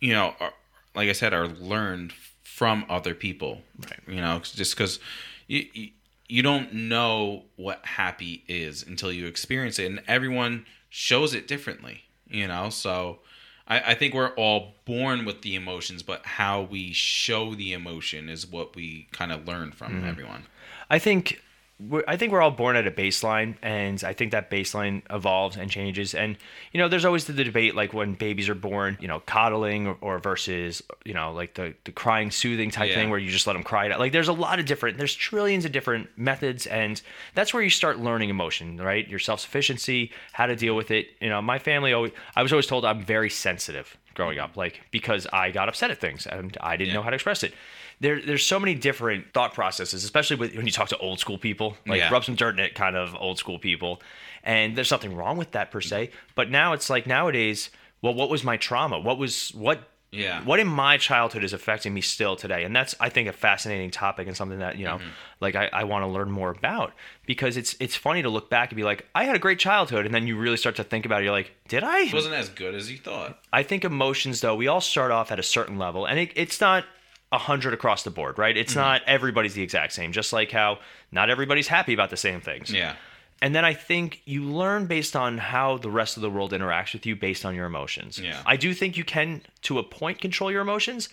you 0.00 0.12
know, 0.12 0.34
are, 0.40 0.52
like 0.94 1.08
I 1.08 1.12
said, 1.12 1.34
are 1.34 1.48
learned 1.48 2.12
from 2.56 2.86
other 2.88 3.12
people. 3.12 3.60
Right. 3.84 4.00
You 4.08 4.22
know, 4.22 4.38
just 4.42 4.74
because 4.74 4.98
you, 5.46 5.66
you 5.74 5.90
you 6.26 6.42
don't 6.42 6.72
know 6.72 7.44
what 7.56 7.84
happy 7.84 8.44
is 8.48 8.82
until 8.82 9.12
you 9.12 9.26
experience 9.26 9.78
it, 9.78 9.84
and 9.84 10.02
everyone 10.08 10.64
shows 10.88 11.34
it 11.34 11.46
differently. 11.46 12.04
You 12.26 12.48
know, 12.48 12.70
so 12.70 13.18
I, 13.68 13.92
I 13.92 13.94
think 13.94 14.14
we're 14.14 14.34
all 14.36 14.72
born 14.86 15.26
with 15.26 15.42
the 15.42 15.54
emotions, 15.54 16.02
but 16.02 16.24
how 16.24 16.62
we 16.62 16.94
show 16.94 17.54
the 17.54 17.74
emotion 17.74 18.30
is 18.30 18.46
what 18.46 18.74
we 18.74 19.08
kind 19.12 19.32
of 19.32 19.46
learn 19.46 19.70
from 19.70 19.92
mm-hmm. 19.92 20.08
everyone. 20.08 20.44
I 20.88 20.98
think 20.98 21.42
I 22.08 22.16
think 22.16 22.32
we're 22.32 22.40
all 22.40 22.50
born 22.50 22.74
at 22.74 22.86
a 22.86 22.90
baseline, 22.90 23.56
and 23.60 24.02
I 24.02 24.14
think 24.14 24.32
that 24.32 24.50
baseline 24.50 25.02
evolves 25.10 25.58
and 25.58 25.70
changes. 25.70 26.14
And 26.14 26.38
you 26.72 26.78
know, 26.80 26.88
there's 26.88 27.04
always 27.04 27.26
the 27.26 27.34
debate, 27.34 27.74
like 27.74 27.92
when 27.92 28.14
babies 28.14 28.48
are 28.48 28.54
born, 28.54 28.96
you 28.98 29.06
know, 29.08 29.20
coddling 29.20 29.86
or, 29.86 29.96
or 30.00 30.18
versus, 30.18 30.82
you 31.04 31.12
know, 31.12 31.32
like 31.32 31.52
the 31.52 31.74
the 31.84 31.92
crying, 31.92 32.30
soothing 32.30 32.70
type 32.70 32.88
Yeah. 32.88 32.94
thing, 32.94 33.10
where 33.10 33.18
you 33.18 33.30
just 33.30 33.46
let 33.46 33.52
them 33.52 33.62
cry 33.62 33.84
it 33.84 33.92
out. 33.92 34.00
Like, 34.00 34.12
there's 34.12 34.28
a 34.28 34.32
lot 34.32 34.58
of 34.58 34.64
different, 34.64 34.96
there's 34.96 35.14
trillions 35.14 35.66
of 35.66 35.72
different 35.72 36.08
methods, 36.16 36.66
and 36.66 37.00
that's 37.34 37.52
where 37.52 37.62
you 37.62 37.68
start 37.70 37.98
learning 37.98 38.30
emotion, 38.30 38.78
right? 38.78 39.06
Your 39.06 39.18
self 39.18 39.40
sufficiency, 39.40 40.12
how 40.32 40.46
to 40.46 40.56
deal 40.56 40.76
with 40.76 40.90
it. 40.90 41.08
You 41.20 41.28
know, 41.28 41.42
my 41.42 41.58
family 41.58 41.92
always, 41.92 42.12
I 42.34 42.42
was 42.42 42.52
always 42.52 42.66
told 42.66 42.86
I'm 42.86 43.02
very 43.04 43.28
sensitive 43.28 43.98
growing 44.16 44.38
up, 44.40 44.56
like 44.56 44.80
because 44.90 45.26
I 45.32 45.50
got 45.52 45.68
upset 45.68 45.90
at 45.92 46.00
things 46.00 46.26
and 46.26 46.56
I 46.60 46.76
didn't 46.76 46.88
Yeah. 46.88 46.94
know 46.94 47.02
how 47.02 47.10
to 47.10 47.14
express 47.14 47.42
it 47.44 47.54
there, 48.00 48.20
there's 48.20 48.44
so 48.44 48.60
many 48.60 48.74
different 48.74 49.32
thought 49.32 49.54
processes, 49.54 50.04
especially 50.04 50.36
with, 50.36 50.54
when 50.54 50.66
you 50.66 50.72
talk 50.72 50.88
to 50.90 50.98
old 50.98 51.18
school 51.18 51.38
people, 51.38 51.78
like 51.86 52.00
Yeah. 52.00 52.10
rub 52.12 52.24
some 52.26 52.34
dirt 52.34 52.52
in 52.58 52.60
it 52.60 52.74
kind 52.74 52.94
of 52.94 53.14
old 53.18 53.38
school 53.38 53.58
people. 53.58 54.02
And 54.44 54.76
there's 54.76 54.90
nothing 54.90 55.16
wrong 55.16 55.38
with 55.38 55.52
that 55.52 55.70
per 55.70 55.80
se. 55.80 56.10
But 56.34 56.50
now 56.50 56.74
it's 56.74 56.90
like 56.90 57.06
nowadays, 57.06 57.70
well, 58.02 58.12
what 58.12 58.28
was 58.28 58.44
my 58.44 58.58
trauma? 58.58 58.98
What 59.00 59.16
was 59.16 59.48
what 59.54 59.88
Yeah. 60.16 60.42
what 60.44 60.60
in 60.60 60.66
my 60.66 60.96
childhood 60.96 61.44
is 61.44 61.52
affecting 61.52 61.94
me 61.94 62.00
still 62.00 62.36
today? 62.36 62.64
And 62.64 62.74
that's 62.74 62.94
i 63.00 63.08
think 63.08 63.28
a 63.28 63.32
fascinating 63.32 63.90
topic 63.90 64.26
and 64.26 64.36
something 64.36 64.58
that 64.58 64.76
you 64.78 64.84
know 64.84 64.96
mm-hmm. 64.96 65.08
like 65.40 65.54
i, 65.54 65.68
I 65.72 65.84
want 65.84 66.04
to 66.04 66.08
learn 66.08 66.30
more 66.30 66.50
about. 66.50 66.92
Because 67.26 67.56
it's 67.56 67.76
it's 67.80 67.96
funny 67.96 68.22
to 68.22 68.28
look 68.28 68.50
back 68.50 68.70
and 68.70 68.76
be 68.76 68.84
like 68.84 69.06
i 69.14 69.24
had 69.24 69.36
a 69.36 69.38
great 69.38 69.58
childhood 69.58 70.06
and 70.06 70.14
then 70.14 70.26
you 70.26 70.36
really 70.36 70.56
start 70.56 70.76
to 70.76 70.84
think 70.84 71.06
about 71.06 71.22
it 71.22 71.24
you're 71.24 71.32
like 71.32 71.52
did 71.68 71.82
i? 71.82 72.00
It 72.00 72.14
wasn't 72.14 72.34
as 72.34 72.48
good 72.48 72.74
as 72.74 72.90
you 72.90 72.98
thought. 72.98 73.38
i 73.52 73.62
think 73.62 73.84
emotions 73.84 74.40
though 74.40 74.54
we 74.54 74.68
all 74.68 74.80
start 74.80 75.10
off 75.10 75.30
at 75.32 75.38
a 75.38 75.42
certain 75.42 75.78
level 75.78 76.06
and 76.06 76.18
it, 76.18 76.32
it's 76.34 76.60
not 76.60 76.84
a 77.32 77.38
hundred 77.38 77.74
across 77.74 78.02
the 78.04 78.10
board 78.10 78.38
right? 78.38 78.56
It's 78.56 78.72
mm-hmm. 78.72 78.80
not 78.80 79.02
everybody's 79.06 79.54
the 79.54 79.62
exact 79.62 79.92
same 79.92 80.12
just 80.12 80.32
like 80.32 80.50
how 80.50 80.78
not 81.10 81.30
everybody's 81.30 81.68
happy 81.68 81.92
about 81.92 82.10
the 82.10 82.16
same 82.16 82.40
things. 82.40 82.70
Yeah. 82.70 82.94
And 83.42 83.54
then 83.54 83.64
I 83.64 83.74
think 83.74 84.22
you 84.24 84.44
learn 84.44 84.86
based 84.86 85.14
on 85.14 85.38
how 85.38 85.76
the 85.78 85.90
rest 85.90 86.16
of 86.16 86.22
the 86.22 86.30
world 86.30 86.52
interacts 86.52 86.92
with 86.92 87.04
you 87.06 87.14
based 87.16 87.44
on 87.44 87.54
your 87.54 87.66
emotions. 87.66 88.18
Yeah. 88.18 88.40
I 88.46 88.56
do 88.56 88.72
think 88.74 88.96
you 88.96 89.04
can, 89.04 89.42
to 89.62 89.78
a 89.78 89.82
point, 89.82 90.20
control 90.20 90.50
your 90.50 90.62
emotions 90.62 91.08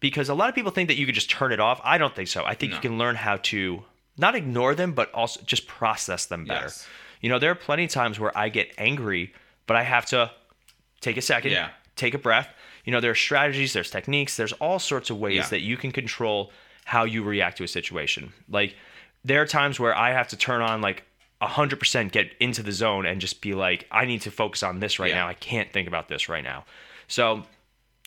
because 0.00 0.28
a 0.28 0.34
lot 0.34 0.48
of 0.48 0.54
people 0.54 0.70
think 0.70 0.88
that 0.88 0.96
you 0.96 1.04
could 1.06 1.14
just 1.14 1.28
turn 1.30 1.52
it 1.52 1.60
off. 1.60 1.80
I 1.84 1.98
don't 1.98 2.14
think 2.14 2.28
so. 2.28 2.44
I 2.44 2.54
think 2.54 2.72
you 2.72 2.78
can 2.80 2.96
learn 2.98 3.16
how 3.16 3.36
to 3.36 3.82
not 4.16 4.34
ignore 4.34 4.74
them, 4.74 4.92
but 4.92 5.12
also 5.12 5.40
just 5.44 5.66
process 5.66 6.26
them 6.26 6.44
better. 6.44 6.66
Yes. 6.66 6.86
You 7.20 7.28
know, 7.28 7.38
there 7.38 7.50
are 7.50 7.54
plenty 7.56 7.84
of 7.84 7.90
times 7.90 8.18
where 8.18 8.36
I 8.36 8.48
get 8.48 8.72
angry, 8.78 9.34
but 9.66 9.76
I 9.76 9.82
have 9.82 10.06
to 10.06 10.30
take 11.00 11.16
a 11.16 11.22
second, 11.22 11.52
Yeah. 11.52 11.70
take 11.96 12.14
a 12.14 12.18
breath. 12.18 12.48
You 12.84 12.92
know, 12.92 13.00
there 13.00 13.10
are 13.10 13.14
strategies, 13.16 13.72
there's 13.74 13.90
techniques, 13.90 14.36
there's 14.36 14.52
all 14.54 14.78
sorts 14.78 15.10
of 15.10 15.18
ways 15.18 15.36
Yeah. 15.36 15.48
that 15.48 15.60
you 15.60 15.76
can 15.76 15.92
control 15.92 16.50
how 16.84 17.04
you 17.04 17.22
react 17.22 17.58
to 17.58 17.64
a 17.64 17.68
situation. 17.68 18.32
Like, 18.48 18.74
there 19.24 19.42
are 19.42 19.46
times 19.46 19.78
where 19.78 19.94
I 19.94 20.12
have 20.12 20.28
to 20.28 20.36
turn 20.36 20.62
on 20.62 20.80
like 20.80 21.02
100% 21.42 22.10
get 22.12 22.32
into 22.40 22.62
the 22.62 22.72
zone 22.72 23.06
and 23.06 23.20
just 23.20 23.40
be 23.40 23.54
like, 23.54 23.86
I 23.90 24.04
need 24.04 24.22
to 24.22 24.30
focus 24.30 24.62
on 24.62 24.80
this 24.80 24.98
right 24.98 25.10
Yeah. 25.10 25.16
now. 25.20 25.28
I 25.28 25.34
can't 25.34 25.72
think 25.72 25.86
about 25.88 26.08
this 26.08 26.28
right 26.28 26.42
now. 26.44 26.64
So, 27.06 27.44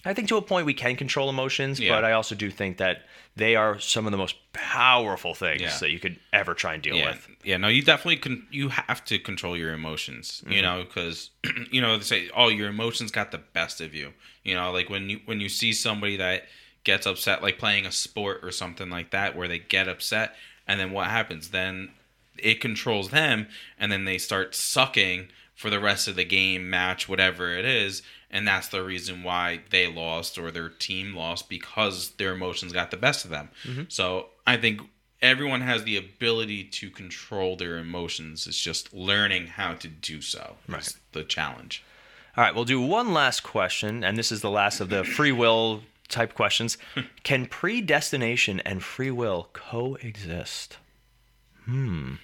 I 0.04 0.14
think 0.16 0.28
to 0.30 0.38
a 0.38 0.42
point 0.42 0.66
we 0.66 0.74
can 0.74 0.96
control 0.96 1.30
emotions, 1.30 1.80
Yeah. 1.80 1.94
but 1.96 2.04
I 2.04 2.14
also 2.14 2.34
do 2.34 2.50
think 2.50 2.78
that 2.78 3.06
they 3.36 3.56
are 3.56 3.80
some 3.80 4.08
of 4.08 4.12
the 4.12 4.18
most 4.18 4.36
powerful 4.52 5.36
things 5.36 5.62
Yeah. 5.62 5.78
that 5.78 5.92
you 5.92 6.00
could 6.00 6.20
ever 6.34 6.54
try 6.56 6.74
and 6.74 6.82
deal 6.82 6.96
yeah, 6.96 7.12
with. 7.12 7.28
yeah. 7.44 7.58
No, 7.58 7.68
you 7.68 7.84
definitely 7.84 8.18
can. 8.18 8.48
You 8.50 8.70
have 8.70 9.06
to 9.06 9.20
control 9.20 9.56
your 9.56 9.74
emotions. 9.74 10.42
Mm-hmm. 10.44 10.52
You 10.54 10.62
know, 10.64 10.84
because 10.84 11.30
you 11.72 11.82
know 11.82 11.98
they 11.98 12.04
say, 12.04 12.30
oh, 12.36 12.48
your 12.50 12.68
emotions 12.68 13.12
got 13.12 13.32
the 13.32 13.38
best 13.38 13.80
of 13.80 13.94
you. 13.94 14.14
You 14.44 14.56
know, 14.56 14.72
like 14.72 14.90
when 14.90 15.08
you 15.10 15.22
when 15.26 15.40
you 15.40 15.50
see 15.50 15.72
somebody 15.72 16.18
that 16.18 16.48
gets 16.84 17.06
upset, 17.06 17.44
like 17.44 17.60
playing 17.60 17.86
a 17.86 17.92
sport 17.92 18.40
or 18.44 18.52
something 18.52 18.90
like 18.90 19.12
that, 19.12 19.36
where 19.36 19.48
they 19.48 19.60
get 19.60 19.88
upset, 19.88 20.36
and 20.68 20.80
then 20.80 20.92
what 20.92 21.08
happens? 21.08 21.50
Then 21.52 21.92
it 22.38 22.62
controls 22.62 23.10
them, 23.10 23.48
and 23.80 23.92
then 23.92 24.06
they 24.06 24.18
start 24.18 24.56
sucking 24.56 25.30
for 25.56 25.70
the 25.70 25.80
rest 25.80 26.08
of 26.08 26.16
the 26.16 26.26
game, 26.26 26.70
match, 26.70 27.08
whatever 27.08 27.54
it 27.54 27.66
is. 27.66 28.02
And 28.32 28.48
that's 28.48 28.70
the 28.70 28.84
reason 28.84 29.24
why 29.24 29.62
they 29.70 29.88
lost 29.88 30.38
or 30.38 30.50
their 30.50 30.70
team 30.70 31.16
lost 31.16 31.50
because 31.50 32.12
their 32.12 32.34
emotions 32.34 32.74
got 32.74 32.90
the 32.90 32.98
best 32.98 33.26
of 33.26 33.32
them. 33.32 33.50
Mm-hmm. 33.66 33.84
So 33.90 34.30
I 34.48 34.58
think 34.58 34.82
everyone 35.22 35.62
has 35.62 35.84
the 35.84 35.98
ability 35.98 36.64
to 36.64 36.90
control 36.90 37.56
their 37.56 37.78
emotions. 37.78 38.48
It's 38.48 38.60
just 38.60 38.94
learning 38.94 39.48
how 39.48 39.74
to 39.76 39.88
do 39.88 40.22
so. 40.22 40.56
Right. 40.68 40.78
Right. 40.78 40.96
the 41.12 41.24
challenge. 41.24 41.84
All 42.38 42.44
right, 42.44 42.56
we'll 42.56 42.66
do 42.66 42.82
one 42.82 43.14
last 43.14 43.42
question, 43.42 44.06
and 44.06 44.18
this 44.18 44.32
is 44.32 44.42
the 44.42 44.50
last 44.50 44.80
of 44.80 44.90
the 44.90 45.04
free 45.18 45.34
will 45.34 45.84
type 46.08 46.34
questions. 46.34 46.78
Can 47.24 47.46
predestination 47.46 48.62
and 48.62 48.82
free 48.82 49.12
will 49.12 49.50
coexist? 49.54 50.78
Hmm. 51.66 52.16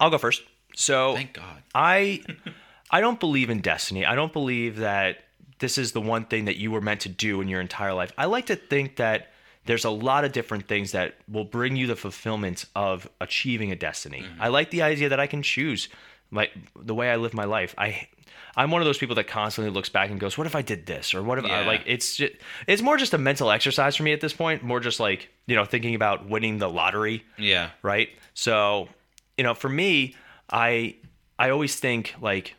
I'll 0.00 0.10
go 0.10 0.18
first. 0.18 0.42
So 0.74 1.14
Thank 1.14 1.32
God. 1.34 1.62
I 1.74 2.22
I 2.90 3.00
don't 3.00 3.20
believe 3.20 3.50
in 3.50 3.60
destiny. 3.60 4.04
I 4.04 4.14
don't 4.14 4.32
believe 4.32 4.76
that 4.76 5.18
this 5.58 5.78
is 5.78 5.92
the 5.92 6.00
one 6.00 6.24
thing 6.26 6.46
that 6.46 6.56
you 6.56 6.70
were 6.70 6.80
meant 6.80 7.00
to 7.02 7.08
do 7.08 7.40
in 7.40 7.48
your 7.48 7.60
entire 7.60 7.94
life. 7.94 8.12
I 8.18 8.26
like 8.26 8.46
to 8.46 8.56
think 8.56 8.96
that 8.96 9.30
there's 9.66 9.84
a 9.84 9.90
lot 9.90 10.24
of 10.24 10.32
different 10.32 10.68
things 10.68 10.92
that 10.92 11.14
will 11.28 11.44
bring 11.44 11.74
you 11.76 11.86
the 11.86 11.96
fulfillment 11.96 12.66
of 12.76 13.08
achieving 13.20 13.72
a 13.72 13.76
destiny. 13.76 14.26
I 14.38 14.48
like 14.48 14.70
the 14.70 14.82
idea 14.82 15.08
that 15.08 15.20
I 15.20 15.26
can 15.26 15.42
choose 15.42 15.88
my 16.30 16.50
the 16.76 16.94
way 16.94 17.10
I 17.10 17.16
live 17.16 17.34
my 17.34 17.44
life. 17.44 17.74
I 17.78 18.08
I'm 18.56 18.70
one 18.70 18.80
of 18.80 18.86
those 18.86 18.98
people 18.98 19.14
that 19.16 19.26
constantly 19.26 19.70
looks 19.72 19.88
back 19.88 20.10
and 20.10 20.18
goes, 20.20 20.36
"What 20.38 20.46
if 20.46 20.54
I 20.54 20.62
did 20.62 20.86
this?" 20.86 21.14
or 21.14 21.22
"What 21.22 21.38
if 21.38 21.44
I 21.44 21.64
like?" 21.66 21.82
It's 21.86 22.16
just 22.16 22.32
it's 22.66 22.82
more 22.82 22.96
just 22.96 23.14
a 23.14 23.18
mental 23.18 23.50
exercise 23.50 23.96
for 23.96 24.02
me 24.02 24.12
at 24.12 24.20
this 24.20 24.32
point. 24.32 24.62
More 24.62 24.80
just 24.80 25.00
like 25.00 25.28
you 25.46 25.54
know 25.56 25.64
thinking 25.64 25.94
about 25.94 26.28
winning 26.28 26.58
the 26.58 26.68
lottery 26.70 27.24
Yeah. 27.38 27.70
right? 27.82 28.08
So, 28.34 28.88
you 29.36 29.44
know, 29.44 29.54
for 29.54 29.68
me, 29.68 30.14
I 30.50 30.94
I 31.38 31.50
always 31.50 31.76
think 31.76 32.14
like 32.20 32.54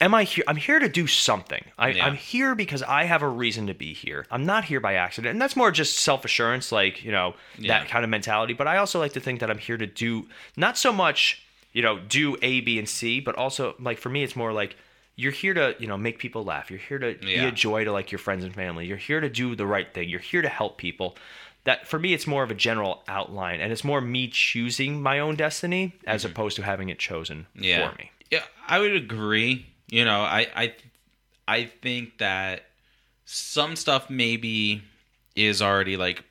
am 0.00 0.14
I 0.14 0.24
here 0.24 0.44
I'm 0.48 0.56
here 0.56 0.78
to 0.78 0.88
do 0.88 1.06
something. 1.06 1.62
I, 1.78 1.88
Yeah. 1.90 2.06
I'm 2.06 2.14
here 2.16 2.54
because 2.54 2.82
I 2.82 3.04
have 3.04 3.20
a 3.22 3.28
reason 3.28 3.66
to 3.66 3.74
be 3.74 3.92
here. 3.92 4.26
I'm 4.30 4.46
not 4.46 4.64
here 4.64 4.80
by 4.80 4.94
accident. 4.94 5.32
And 5.32 5.42
that's 5.42 5.54
more 5.54 5.70
just 5.70 5.98
self-assurance, 5.98 6.72
like, 6.72 7.04
you 7.04 7.12
know, 7.12 7.34
Yeah. 7.58 7.78
that 7.80 7.88
kind 7.88 8.02
of 8.02 8.08
mentality. 8.08 8.54
But 8.54 8.66
I 8.68 8.78
also 8.78 8.98
like 8.98 9.12
to 9.12 9.20
think 9.20 9.40
that 9.40 9.50
I'm 9.50 9.58
here 9.58 9.76
to 9.76 9.86
do 9.86 10.28
not 10.56 10.78
so 10.78 10.92
much, 10.94 11.42
you 11.74 11.82
know, 11.82 11.98
do 11.98 12.38
A, 12.40 12.60
B, 12.62 12.78
and 12.78 12.88
C, 12.88 13.20
but 13.20 13.34
also 13.34 13.74
like 13.78 13.98
for 13.98 14.08
me 14.08 14.22
it's 14.22 14.34
more 14.34 14.50
like 14.54 14.76
you're 15.16 15.32
here 15.32 15.54
to, 15.54 15.74
you 15.78 15.86
know, 15.86 15.96
make 15.96 16.18
people 16.18 16.44
laugh. 16.44 16.70
You're 16.70 16.78
here 16.78 16.98
to 16.98 17.14
be 17.14 17.36
a 17.38 17.50
joy 17.50 17.84
to 17.84 17.92
like 17.92 18.12
your 18.12 18.18
friends 18.18 18.44
and 18.44 18.54
family. 18.54 18.86
You're 18.86 18.96
here 18.98 19.20
to 19.20 19.28
do 19.30 19.56
the 19.56 19.66
right 19.66 19.92
thing. 19.92 20.08
You're 20.08 20.20
here 20.20 20.42
to 20.42 20.48
help 20.48 20.76
people. 20.78 21.16
That 21.64 21.88
for 21.88 21.98
me, 21.98 22.12
it's 22.14 22.26
more 22.26 22.42
of 22.44 22.50
a 22.50 22.54
general 22.54 23.02
outline, 23.08 23.60
and 23.60 23.72
it's 23.72 23.82
more 23.82 24.00
me 24.00 24.28
choosing 24.28 25.02
my 25.02 25.18
own 25.18 25.34
destiny 25.34 25.94
as 26.06 26.24
opposed 26.24 26.54
to 26.56 26.62
having 26.62 26.90
it 26.90 26.98
chosen 26.98 27.46
Mm-hmm. 27.56 27.64
Yeah. 27.64 27.90
for 27.90 27.96
me. 27.98 28.10
Yeah, 28.30 28.42
I 28.68 28.78
would 28.78 28.94
agree. 28.94 29.66
You 29.88 30.04
know, 30.04 30.20
I 30.20 30.46
I 30.54 30.74
I 31.48 31.64
think 31.64 32.18
that 32.18 32.64
some 33.24 33.74
stuff 33.76 34.08
maybe 34.10 34.82
is 35.34 35.60
already 35.62 35.96
like 35.96 36.22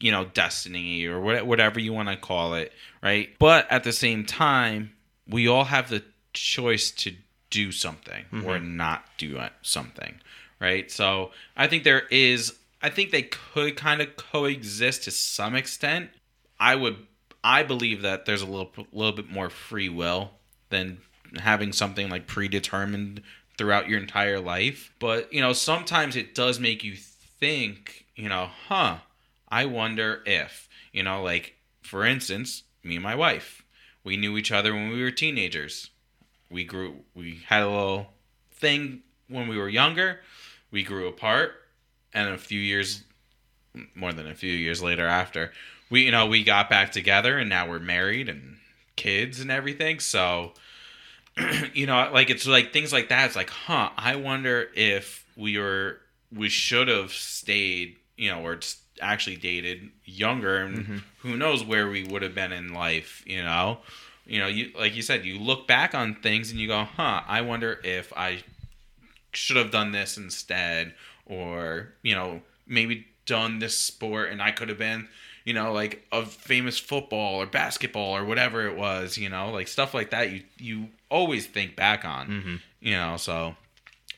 you 0.00 0.10
know 0.12 0.24
destiny 0.26 1.06
or 1.06 1.20
whatever 1.20 1.80
you 1.80 1.92
want 1.92 2.08
to 2.10 2.16
call 2.16 2.54
it, 2.54 2.72
right? 3.02 3.30
But 3.38 3.70
at 3.70 3.84
the 3.84 3.92
same 3.92 4.24
time, 4.26 4.92
we 5.28 5.48
all 5.48 5.64
have 5.64 5.88
the 5.88 6.02
choice 6.34 6.90
to 6.90 7.14
do 7.50 7.72
something 7.72 8.24
or 8.32 8.56
mm-hmm. 8.56 8.76
not 8.76 9.04
do 9.18 9.40
something, 9.62 10.20
right? 10.60 10.90
So 10.90 11.30
I 11.56 11.66
think 11.66 11.84
there 11.84 12.06
is. 12.10 12.54
I 12.82 12.90
think 12.90 13.10
they 13.10 13.22
could 13.22 13.76
kind 13.76 14.00
of 14.00 14.16
coexist 14.16 15.04
to 15.04 15.10
some 15.10 15.54
extent. 15.54 16.10
I 16.58 16.74
would. 16.74 16.96
I 17.42 17.62
believe 17.62 18.02
that 18.02 18.26
there's 18.26 18.42
a 18.42 18.46
little 18.46 18.70
little 18.92 19.12
bit 19.12 19.30
more 19.30 19.50
free 19.50 19.88
will 19.88 20.32
than 20.70 20.98
having 21.38 21.72
something 21.72 22.08
like 22.08 22.26
predetermined 22.26 23.22
throughout 23.56 23.88
your 23.88 24.00
entire 24.00 24.40
life. 24.40 24.92
But 24.98 25.32
you 25.32 25.40
know, 25.40 25.52
sometimes 25.52 26.16
it 26.16 26.34
does 26.34 26.58
make 26.60 26.84
you 26.84 26.96
think. 26.96 28.04
You 28.16 28.28
know, 28.30 28.48
huh? 28.68 28.98
I 29.48 29.66
wonder 29.66 30.22
if 30.26 30.68
you 30.92 31.02
know, 31.02 31.22
like 31.22 31.54
for 31.82 32.04
instance, 32.04 32.64
me 32.82 32.96
and 32.96 33.02
my 33.02 33.14
wife, 33.14 33.62
we 34.02 34.16
knew 34.16 34.36
each 34.36 34.52
other 34.52 34.74
when 34.74 34.90
we 34.90 35.02
were 35.02 35.10
teenagers. 35.10 35.90
We 36.50 36.64
grew. 36.64 36.96
We 37.14 37.40
had 37.46 37.62
a 37.62 37.68
little 37.68 38.06
thing 38.52 39.02
when 39.28 39.48
we 39.48 39.58
were 39.58 39.68
younger. 39.68 40.20
We 40.70 40.82
grew 40.82 41.08
apart, 41.08 41.54
and 42.12 42.30
a 42.30 42.38
few 42.38 42.60
years 42.60 43.02
more 43.94 44.12
than 44.12 44.26
a 44.26 44.34
few 44.34 44.52
years 44.52 44.82
later 44.82 45.06
after 45.06 45.52
we 45.90 46.02
you 46.02 46.10
know 46.10 46.26
we 46.26 46.42
got 46.42 46.68
back 46.70 46.92
together 46.92 47.38
and 47.38 47.48
now 47.48 47.68
we're 47.68 47.78
married 47.78 48.28
and 48.28 48.56
kids 48.96 49.40
and 49.40 49.50
everything 49.50 50.00
so 50.00 50.52
you 51.74 51.86
know 51.86 52.10
like 52.12 52.30
it's 52.30 52.46
like 52.46 52.72
things 52.72 52.92
like 52.92 53.08
that 53.08 53.26
it's 53.26 53.36
like 53.36 53.50
huh 53.50 53.90
i 53.96 54.16
wonder 54.16 54.68
if 54.74 55.26
we 55.36 55.58
were 55.58 56.00
we 56.34 56.48
should 56.48 56.88
have 56.88 57.12
stayed 57.12 57.96
you 58.16 58.30
know 58.30 58.40
or 58.40 58.58
actually 59.00 59.36
dated 59.36 59.90
younger 60.04 60.56
and 60.56 60.78
mm-hmm. 60.78 60.96
who 61.18 61.36
knows 61.36 61.62
where 61.62 61.88
we 61.88 62.04
would 62.04 62.22
have 62.22 62.34
been 62.34 62.52
in 62.52 62.72
life 62.72 63.22
you 63.26 63.42
know 63.42 63.78
you 64.26 64.40
know 64.40 64.46
you 64.46 64.70
like 64.78 64.94
you 64.94 65.02
said 65.02 65.24
you 65.24 65.38
look 65.38 65.66
back 65.66 65.94
on 65.94 66.14
things 66.16 66.50
and 66.50 66.60
you 66.60 66.68
go 66.68 66.84
huh 66.84 67.22
i 67.26 67.40
wonder 67.40 67.80
if 67.84 68.12
i 68.16 68.42
should 69.32 69.56
have 69.56 69.70
done 69.70 69.92
this 69.92 70.16
instead 70.16 70.94
or 71.26 71.88
you 72.02 72.14
know 72.14 72.40
maybe 72.66 73.06
done 73.26 73.58
this 73.58 73.76
sport 73.76 74.30
and 74.30 74.42
i 74.42 74.50
could 74.50 74.68
have 74.68 74.78
been 74.78 75.08
you 75.44 75.52
know 75.54 75.72
like 75.72 76.06
a 76.12 76.24
famous 76.24 76.78
football 76.78 77.36
or 77.36 77.46
basketball 77.46 78.16
or 78.16 78.24
whatever 78.24 78.66
it 78.66 78.76
was 78.76 79.16
you 79.18 79.28
know 79.28 79.50
like 79.50 79.68
stuff 79.68 79.94
like 79.94 80.10
that 80.10 80.30
you 80.30 80.42
you 80.58 80.88
always 81.10 81.46
think 81.46 81.76
back 81.76 82.04
on 82.04 82.28
mm-hmm. 82.28 82.56
you 82.80 82.92
know 82.92 83.16
so 83.16 83.54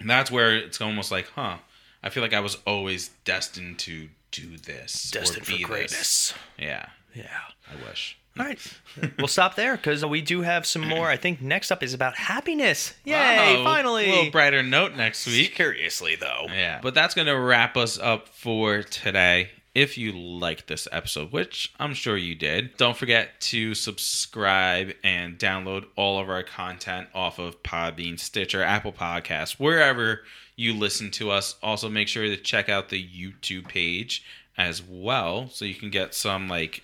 that's 0.05 0.31
where 0.31 0.57
it's 0.57 0.81
almost 0.81 1.11
like 1.11 1.27
huh 1.35 1.57
i 2.03 2.09
feel 2.09 2.23
like 2.23 2.35
i 2.35 2.41
was 2.41 2.57
always 2.67 3.11
destined 3.25 3.79
to 3.79 4.09
do 4.31 4.57
this 4.59 5.11
Destined 5.11 5.45
for 5.47 5.53
be 5.53 5.59
this. 5.59 5.67
greatness. 5.67 6.35
yeah 6.59 6.87
Yeah. 7.15 7.27
i 7.71 7.89
wish 7.89 8.19
All 8.39 8.47
right. 8.47 8.59
we'll 9.19 9.29
stop 9.29 9.55
there 9.57 9.77
because 9.77 10.05
we 10.05 10.21
do 10.21 10.43
have 10.43 10.67
some 10.67 10.87
more. 10.87 11.09
I 11.09 11.17
think 11.17 11.41
next 11.41 11.71
up 11.71 11.83
is 11.83 11.95
about 11.95 12.15
happiness. 12.17 12.95
Yay! 13.05 13.13
Wow, 13.59 13.65
finally. 13.65 14.09
a 14.09 14.15
little 14.15 14.31
brighter 14.31 14.63
note 14.63 14.95
next 14.97 15.27
week 15.27 15.55
Curiously, 15.55 16.17
though. 16.17 16.47
Yeah. 16.49 16.81
But 16.83 16.95
that's 16.95 17.15
going 17.15 17.27
to 17.27 17.39
wrap 17.39 17.77
us 17.77 17.99
up 17.99 18.29
for 18.29 18.83
today. 18.83 19.51
if 19.75 19.97
you 19.97 20.13
liked 20.13 20.67
this 20.67 20.89
episode, 20.91 21.31
which 21.33 21.73
I'm 21.79 21.95
sure 21.95 22.17
you 22.17 22.35
did. 22.35 22.77
Don't 22.77 22.97
forget 22.97 23.41
to 23.43 23.75
subscribe 23.75 24.93
and 25.05 25.39
download 25.39 25.85
all 25.97 26.21
of 26.21 26.29
our 26.29 26.43
content 26.43 27.09
off 27.15 27.39
of 27.39 27.63
Podbean, 27.63 28.19
Stitcher, 28.19 28.63
Apple 28.63 28.93
Podcasts, 28.93 29.53
wherever 29.53 30.23
you 30.57 30.75
listen 30.75 31.11
to 31.13 31.31
us. 31.31 31.55
Also, 31.63 31.89
make 31.89 32.09
sure 32.09 32.25
to 32.25 32.37
check 32.37 32.69
out 32.69 32.89
the 32.89 33.03
YouTube 33.09 33.69
page 33.69 34.25
as 34.57 34.83
well 34.83 35.49
so 35.51 35.65
you 35.65 35.75
can 35.75 35.91
get 35.91 36.15
some 36.15 36.49
like 36.49 36.83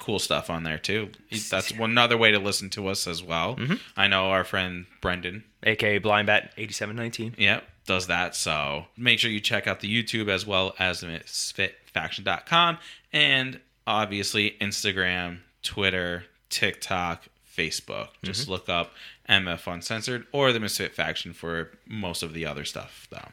cool 0.00 0.18
stuff 0.18 0.50
on 0.50 0.64
there 0.64 0.78
too. 0.78 1.10
That's 1.50 1.72
one 1.76 1.96
other 1.96 2.16
way 2.16 2.32
to 2.32 2.38
listen 2.38 2.70
to 2.70 2.88
us 2.88 3.06
as 3.06 3.22
well. 3.22 3.56
Mm-hmm. 3.56 3.74
I 3.96 4.08
know 4.08 4.30
our 4.30 4.42
friend 4.42 4.86
Brendan 5.00 5.44
aka 5.62 5.98
Blind 5.98 6.26
Bat 6.26 6.52
8719. 6.56 7.34
Yep, 7.38 7.64
does 7.86 8.06
that. 8.08 8.34
So 8.34 8.86
make 8.96 9.18
sure 9.18 9.30
you 9.30 9.40
check 9.40 9.66
out 9.66 9.80
the 9.80 10.02
YouTube 10.02 10.28
as 10.28 10.46
well 10.46 10.74
as 10.78 11.02
misfitfaction.com 11.02 12.78
and 13.12 13.60
obviously 13.86 14.56
Instagram, 14.60 15.40
Twitter, 15.62 16.24
TikTok, 16.48 17.24
Facebook. 17.56 18.08
Mm-hmm. 18.08 18.26
Just 18.26 18.48
look 18.48 18.68
up 18.68 18.92
MF 19.28 19.72
Uncensored 19.72 20.26
or 20.32 20.52
the 20.52 20.60
Misfit 20.60 20.94
Faction 20.94 21.32
for 21.32 21.70
most 21.86 22.22
of 22.22 22.32
the 22.32 22.46
other 22.46 22.64
stuff, 22.64 23.06
though. 23.10 23.28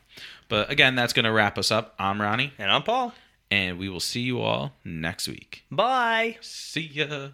But 0.50 0.72
again, 0.72 0.96
that's 0.96 1.14
going 1.14 1.26
to 1.26 1.32
wrap 1.32 1.58
us 1.58 1.72
up. 1.72 1.96
I'm 2.00 2.22
Ronnie, 2.22 2.54
And 2.58 2.72
I'm 2.72 2.84
Paul. 2.84 3.14
And 3.50 3.78
we 3.78 3.90
will 3.90 4.00
see 4.00 4.22
you 4.22 4.42
all 4.42 4.74
next 4.84 5.28
week. 5.28 5.64
Bye. 5.72 6.38
See 6.42 6.82
ya. 6.94 7.30